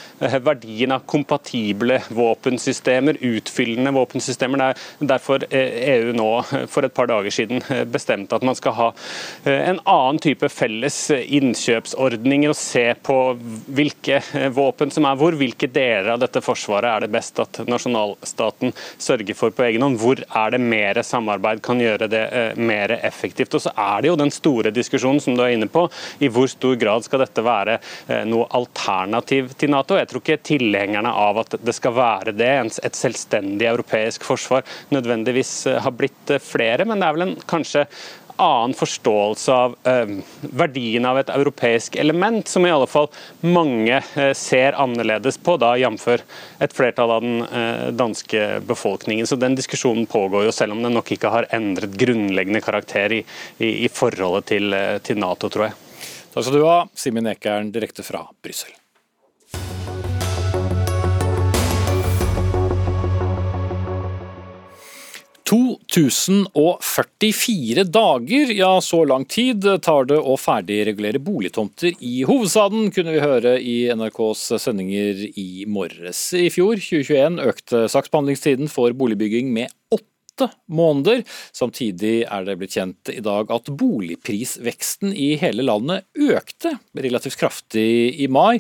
[0.46, 4.62] verdien av kompatible våpensystemer, utfyllende våpensystemer.
[4.62, 6.32] Det er derfor EU nå
[6.72, 8.88] for et par dager siden bestemte at man skal ha
[9.44, 13.18] eh, en annen type felles eh, innkjøpsordninger og se på
[13.76, 17.62] hvilke eh, våpen som er hvor, hvilke deler av dette forsvaret er det best at
[17.70, 20.00] nasjonalstaten sørger for på egen hånd.
[20.02, 22.24] Hvor er det mer samarbeid kan gjøre det
[22.58, 23.56] mer effektivt.
[23.58, 25.86] Og så er det jo den store diskusjonen som du er inne på,
[26.24, 27.78] i hvor stor grad skal dette være
[28.30, 29.98] noe alternativ til Nato.
[30.00, 32.52] Jeg tror ikke tilhengerne av at det skal være det,
[32.86, 35.54] et selvstendig europeisk forsvar, nødvendigvis
[35.86, 37.86] har blitt flere, men det er vel en kanskje
[38.36, 43.08] annen forståelse av eh, verdien av et europeisk element, som i alle fall
[43.42, 46.08] mange eh, ser annerledes på, da jf.
[46.60, 49.28] et flertall av den eh, danske befolkningen.
[49.28, 53.22] Så Den diskusjonen pågår jo, selv om den nok ikke har endret grunnleggende karakter i,
[53.58, 55.78] i, i forholdet til, eh, til Nato, tror jeg.
[56.34, 58.76] Takk skal du ha, Simen Ekern direkte fra Brussel.
[65.46, 73.22] 2044 dager, ja så lang tid tar det å ferdigregulere boligtomter i hovedstaden, kunne vi
[73.22, 76.34] høre i NRKs sendinger i morges.
[76.34, 81.22] I fjor, 2021, økte saksbehandlingstiden for boligbygging med åtte måneder.
[81.54, 88.16] Samtidig er det blitt kjent i dag at boligprisveksten i hele landet økte relativt kraftig
[88.18, 88.60] i mai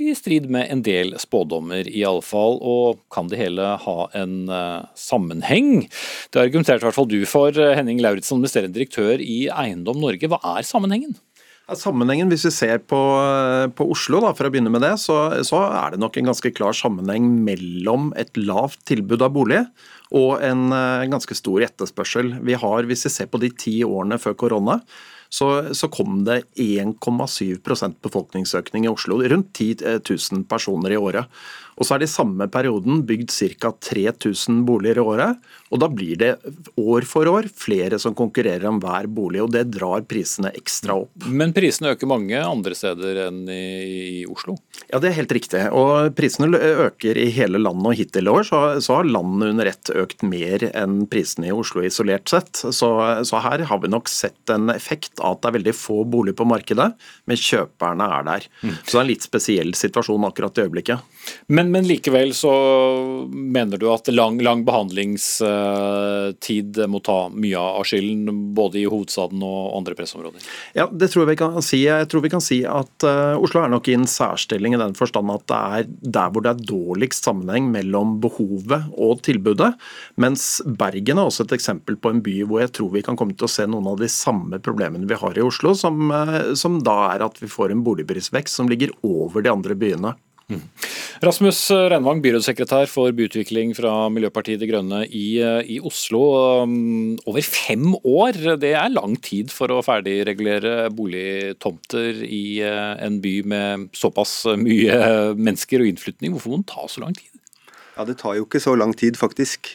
[0.00, 2.58] i strid med en del spådommer, i alle fall.
[2.62, 5.86] Og kan det hele ha en uh, sammenheng?
[6.34, 10.30] Det argumenterte i hvert fall du for, eh, Henning Lauritzen, administrerende direktør i Eiendom Norge.
[10.30, 11.14] Hva er sammenhengen?
[11.64, 15.16] Sammenhengen, Hvis vi ser på, eh, på Oslo, da, for å begynne med det, så,
[15.46, 19.62] så, er det nok en ganske klar sammenheng mellom et lavt tilbud av bolig
[20.14, 22.34] og en, en ganske stor etterspørsel.
[22.44, 24.82] Vi har, Hvis vi ser på de ti årene før korona,
[25.34, 29.18] så, så kom det 1,7 befolkningsøkning i Oslo.
[29.18, 29.76] Rundt 10
[30.06, 31.26] 000 personer i året.
[31.74, 33.72] Og så er det i samme perioden bygd ca.
[33.90, 35.44] 3000 boliger i året.
[35.74, 36.30] Og da blir det
[36.78, 41.26] år for år flere som konkurrerer om hver bolig, og det drar prisene ekstra opp.
[41.26, 44.54] Men prisene øker mange andre steder enn i, Oslo?
[44.86, 45.64] Ja, det er helt riktig.
[45.74, 49.70] Og prisene øker i hele landet, og hittil i år så, så har landet under
[49.72, 52.54] ett økt mer enn prisene i Oslo isolert sett.
[52.62, 52.90] Så,
[53.26, 56.38] så, her har vi nok sett en effekt av at det er veldig få boliger
[56.38, 56.92] på markedet,
[57.26, 58.48] men kjøperne er der.
[58.62, 58.76] Mm.
[58.76, 61.13] Så det er en litt spesiell situasjon akkurat i øyeblikket.
[61.46, 62.50] Men Men, likevel så
[63.30, 69.76] mener du at lang, lang behandlingstid må ta mye av skylden, både i hovedstaden og
[69.78, 70.40] andre pressområder?
[70.76, 71.78] Ja, det tror jeg vi kan si.
[71.84, 74.94] Jeg tror vi kan si at uh, Oslo er nok i en særstilling i den
[74.96, 75.82] forstand at det er
[76.18, 79.70] der hvor det er dårligst sammenheng mellom behovet og tilbudet.
[80.20, 83.34] Mens Bergen er også et eksempel på en by hvor jeg tror vi kan komme
[83.36, 86.72] til å se noen av de samme problemene vi har i Oslo, som, uh, som
[86.84, 90.10] da er at vi får en boligprisvekst som ligger over de andre byene.
[90.52, 90.60] Mm.
[91.24, 91.58] Rasmus
[91.88, 96.20] Renvang, byrådssekretær for byutvikling fra Miljøpartiet De Grønne i, i, Oslo.
[96.64, 103.20] Um, over fem år, det er lang tid for å ferdigregulere boligtomter i uh, en
[103.24, 104.98] by med såpass mye
[105.38, 106.34] mennesker og innflytning.
[106.34, 107.30] Hvorfor må det ta så lang tid?
[107.94, 109.72] Ja, Det tar jo ikke så lang tid, faktisk.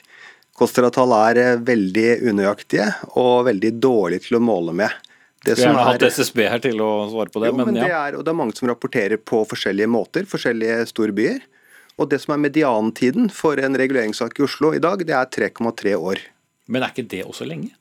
[0.60, 5.09] KOSTRA-tall er uh, veldig unøyaktige og veldig dårlige til å måle med.
[5.46, 7.54] Det Skulle gjerne er, hatt SSB her til å svare på det.
[7.54, 7.86] Jo, men, men ja.
[7.86, 11.40] det, er, og det er mange som rapporterer på forskjellige måter, forskjellige storbyer.
[12.00, 15.96] Og det som er mediantiden for en reguleringssak i Oslo i dag, det er 3,3
[15.96, 16.22] år.
[16.68, 17.74] Men er ikke det også lenge?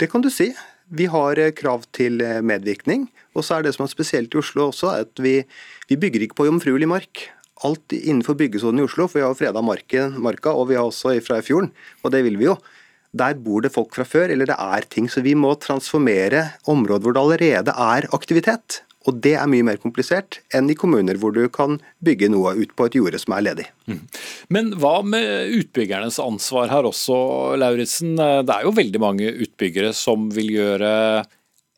[0.00, 0.50] Det kan du si.
[0.88, 3.08] Vi har eh, krav til eh, medvirkning.
[3.36, 5.42] Og så er det som er spesielt i Oslo også, at vi,
[5.90, 7.28] vi bygger ikke på jomfruelig mark.
[7.66, 11.40] Alt innenfor byggesonen i Oslo, for vi har freda marka, og vi har også fra
[11.40, 11.72] i fjorden,
[12.04, 12.56] og det vil vi jo
[13.16, 15.08] der bor det folk fra før, eller det er ting.
[15.10, 18.82] Så vi må transformere områder hvor det allerede er aktivitet.
[19.08, 22.74] Og det er mye mer komplisert enn i kommuner hvor du kan bygge noe ut
[22.76, 23.64] på et jorde som er ledig.
[23.88, 24.02] Mm.
[24.52, 27.16] Men hva med utbyggernes ansvar her også,
[27.56, 28.18] Lauritzen?
[28.18, 30.92] Det er jo veldig mange utbyggere som vil gjøre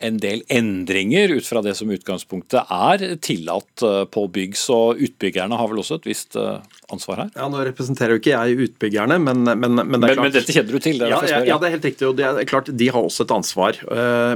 [0.00, 4.56] en del endringer ut fra det som utgangspunktet er tillatt eh, på bygg.
[4.56, 6.56] Så utbyggerne har vel også et visst eh,
[6.94, 7.30] ansvar her?
[7.36, 10.76] Ja, Nå representerer jo ikke jeg utbyggerne, men, men, men, det men, men dette kjenner
[10.76, 11.00] du til?
[11.00, 12.08] Det ja, ja, ja, det er helt riktig.
[12.08, 13.80] og det er klart De har også et ansvar.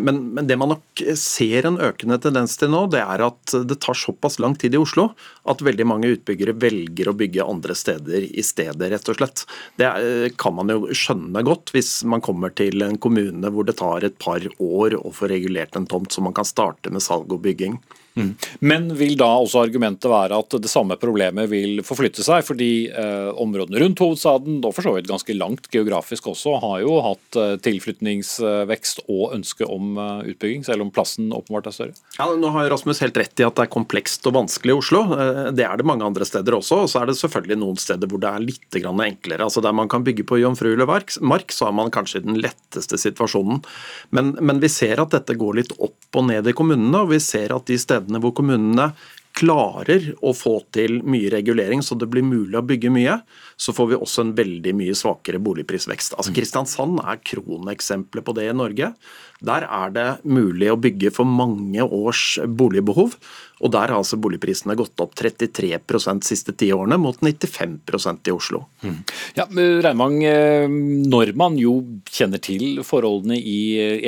[0.04, 3.78] Men, men, det man nok ser en økende tendens til nå, det er at det
[3.82, 5.10] tar såpass lang tid i Oslo
[5.50, 9.44] at veldig mange utbyggere velger å bygge andre steder i stedet, rett og slett.
[9.80, 9.90] Det
[10.40, 14.16] kan man jo skjønne godt hvis man kommer til en kommune hvor det tar et
[14.22, 17.78] par år å få regulert en tomt, så man kan starte med salg og bygging.
[18.64, 22.44] Men vil da også argumentet være at det samme problemet vil forflytte seg?
[22.46, 26.98] Fordi eh, områdene rundt hovedstaden, og for så vidt ganske langt geografisk også, har jo
[27.04, 31.98] hatt eh, tilflytningsvekst og ønske om eh, utbygging, selv om plassen åpenbart er større?
[32.18, 35.02] Ja, Nå har Rasmus helt rett i at det er komplekst og vanskelig i Oslo.
[35.18, 36.84] Eh, det er det mange andre steder også.
[36.84, 39.42] Og så er det selvfølgelig noen steder hvor det er litt enklere.
[39.42, 43.62] Altså Der man kan bygge på jomfruelig mark, så har man kanskje den letteste situasjonen.
[44.14, 47.20] Men, men vi ser at dette går litt opp og ned i kommunene, og vi
[47.22, 48.92] ser at de stedene stedene hvor kommunene
[49.34, 53.16] klarer å få til mye regulering, så det blir mulig å bygge mye,
[53.58, 56.14] så får vi også en veldig mye svakere boligprisvekst.
[56.14, 58.92] Altså Kristiansand er kroneksempelet på det i Norge.
[59.44, 63.18] Der er det mulig å bygge for mange års boligbehov.
[63.64, 68.34] Og der har altså boligprisene gått opp 33 de siste ti årene, mot 95% i
[68.34, 68.64] Oslo.
[68.86, 68.98] Mm.
[69.38, 73.60] Ja, Reimang, eh, når man jo kjenner til forholdene i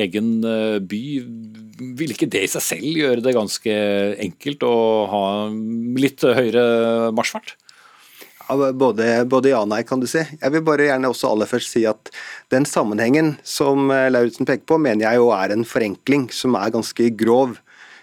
[0.06, 1.04] egen eh, by,
[1.76, 3.76] vil ikke det i seg selv gjøre det ganske
[4.22, 4.74] enkelt å
[5.12, 5.22] ha
[6.00, 7.56] litt høyere marsjfart?
[8.46, 10.22] Både, både, ja og nei, kan du si.
[10.22, 12.12] Jeg vil bare gjerne også aller først si at
[12.54, 16.70] den sammenhengen som eh, Lauritzen peker på, mener jeg jo er en forenkling som er
[16.74, 17.56] ganske grov.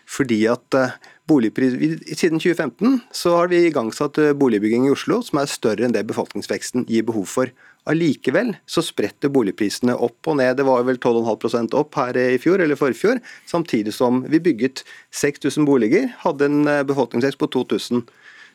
[0.04, 0.98] Fordi at eh,
[1.32, 1.78] boligpris,
[2.12, 6.04] Siden 2015 så har vi igangsatt eh, boligbygging i Oslo som er større enn det
[6.12, 7.54] befolkningsveksten gir behov for.
[7.90, 10.56] Allikevel så spretter boligprisene opp og ned.
[10.56, 13.20] Det var vel 12,5% opp her i fjor eller forfjor,
[13.50, 18.06] samtidig som vi bygget 6000 boliger, hadde en eh, befolkningsvekst på 2000.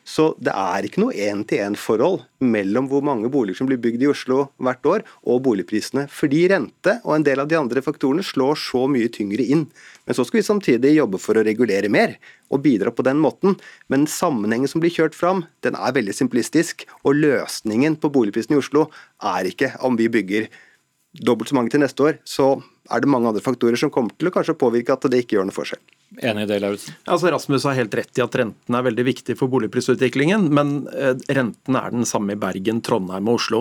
[0.07, 4.39] Så det er ikke noe én-til-én-forhold mellom hvor mange boliger som blir bygd i Oslo
[4.57, 6.07] hvert år, og boligprisene.
[6.11, 9.67] Fordi rente og en del av de andre faktorene slår så mye tyngre inn.
[10.07, 12.15] Men så skal vi samtidig jobbe for å regulere mer,
[12.49, 13.59] og bidra på den måten.
[13.91, 16.87] Men sammenhengen som blir kjørt fram, den er veldig simplistisk.
[17.03, 18.87] Og løsningen på boligprisene i Oslo
[19.35, 20.49] er ikke om vi bygger
[21.25, 24.29] dobbelt så mange til neste år, så er det mange andre faktorer som kommer til
[24.29, 25.81] å kanskje påvirke at det ikke gjør noe forskjell.
[26.17, 26.95] Enig i det, Lauritzen?
[27.05, 31.11] Altså, Rasmus har helt rett i at renten er veldig viktig for boligprisutviklingen, men eh,
[31.37, 33.59] renten er den samme i Bergen, Trondheim og Oslo.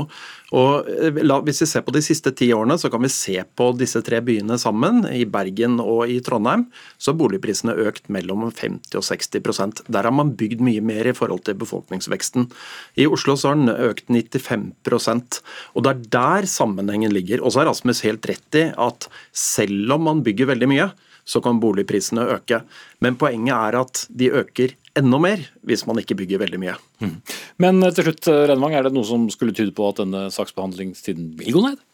[0.57, 3.66] Og eh, Hvis vi ser på de siste ti årene, så kan vi se på
[3.76, 5.03] disse tre byene sammen.
[5.12, 6.64] I Bergen og i Trondheim
[6.96, 11.14] så har boligprisene økt mellom 50 og 60% Der har man bygd mye mer i
[11.16, 12.49] forhold til befolkningsveksten.
[12.96, 15.42] I Oslo så har den økt 95%
[15.76, 17.44] og Det er der sammenhengen ligger.
[17.44, 20.88] Og så har Rasmus helt rett i at selv om man bygger veldig mye,
[21.29, 22.62] så kan boligprisene øke.
[23.05, 26.79] Men poenget er at de øker enda mer hvis man ikke bygger veldig mye.
[27.05, 27.18] Mm.
[27.62, 31.59] Men til slutt, Renvang, er det noe som skulle tyde på at denne saksbehandlingstiden vil
[31.59, 31.85] gå ned?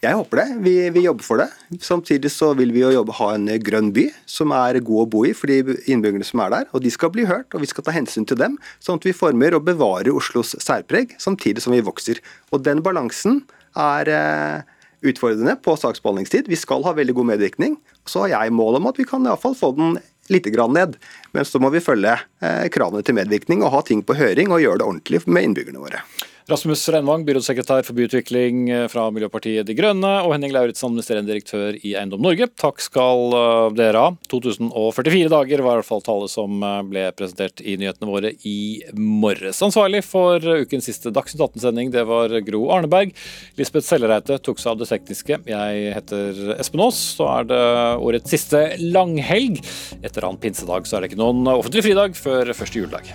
[0.00, 0.46] Jeg håper det.
[0.64, 1.50] Vi, vi, jobber for det.
[1.84, 5.26] Samtidig så vil vi jo jobbe, ha en grønn by som er god å bo
[5.28, 6.70] i for de innbyggerne som er der.
[6.72, 8.56] Og de skal bli hørt, og vi skal ta hensyn til dem.
[8.80, 12.22] Sånn at vi former og bevarer Oslos særpreg, samtidig som vi vokser.
[12.48, 13.42] Og den balansen
[13.76, 16.48] er eh, utfordrende på saksbehandlingstid.
[16.50, 17.76] Vi skal ha veldig god medvirkning.
[18.08, 19.98] Så har jeg mål om at vi kan iallfall få den
[20.30, 20.96] litt ned.
[21.32, 24.62] Men så må vi følge eh, kravene til medvirkning og ha ting på høring og
[24.62, 26.04] gjøre det ordentlig med innbyggerne våre.
[26.50, 31.76] Rasmus Renvang, byrådssekretær for byutvikling eh, fra Miljøpartiet De Grønne, og Henning Lauritzen, administrerende direktør
[31.78, 32.48] i Eiendom Norge.
[32.58, 34.10] Takk skal eh, dere ha.
[34.32, 38.82] 2044 dager var i hvert fall tallet som eh, ble presentert i nyhetene våre i
[38.98, 39.62] morges.
[39.62, 43.14] Ansvarlig for ukens siste Dagsnytt 18-sending, det var Gro Arneberg.
[43.60, 45.42] Lisbeth Sellereite tok seg av det tekniske.
[45.54, 47.02] Jeg heter Espen Aas.
[47.20, 47.64] Så er det
[48.10, 49.62] årets siste langhelg.
[50.02, 53.14] Etter annen pinsedag så er det ikke noen offentlig fridag før første juledag.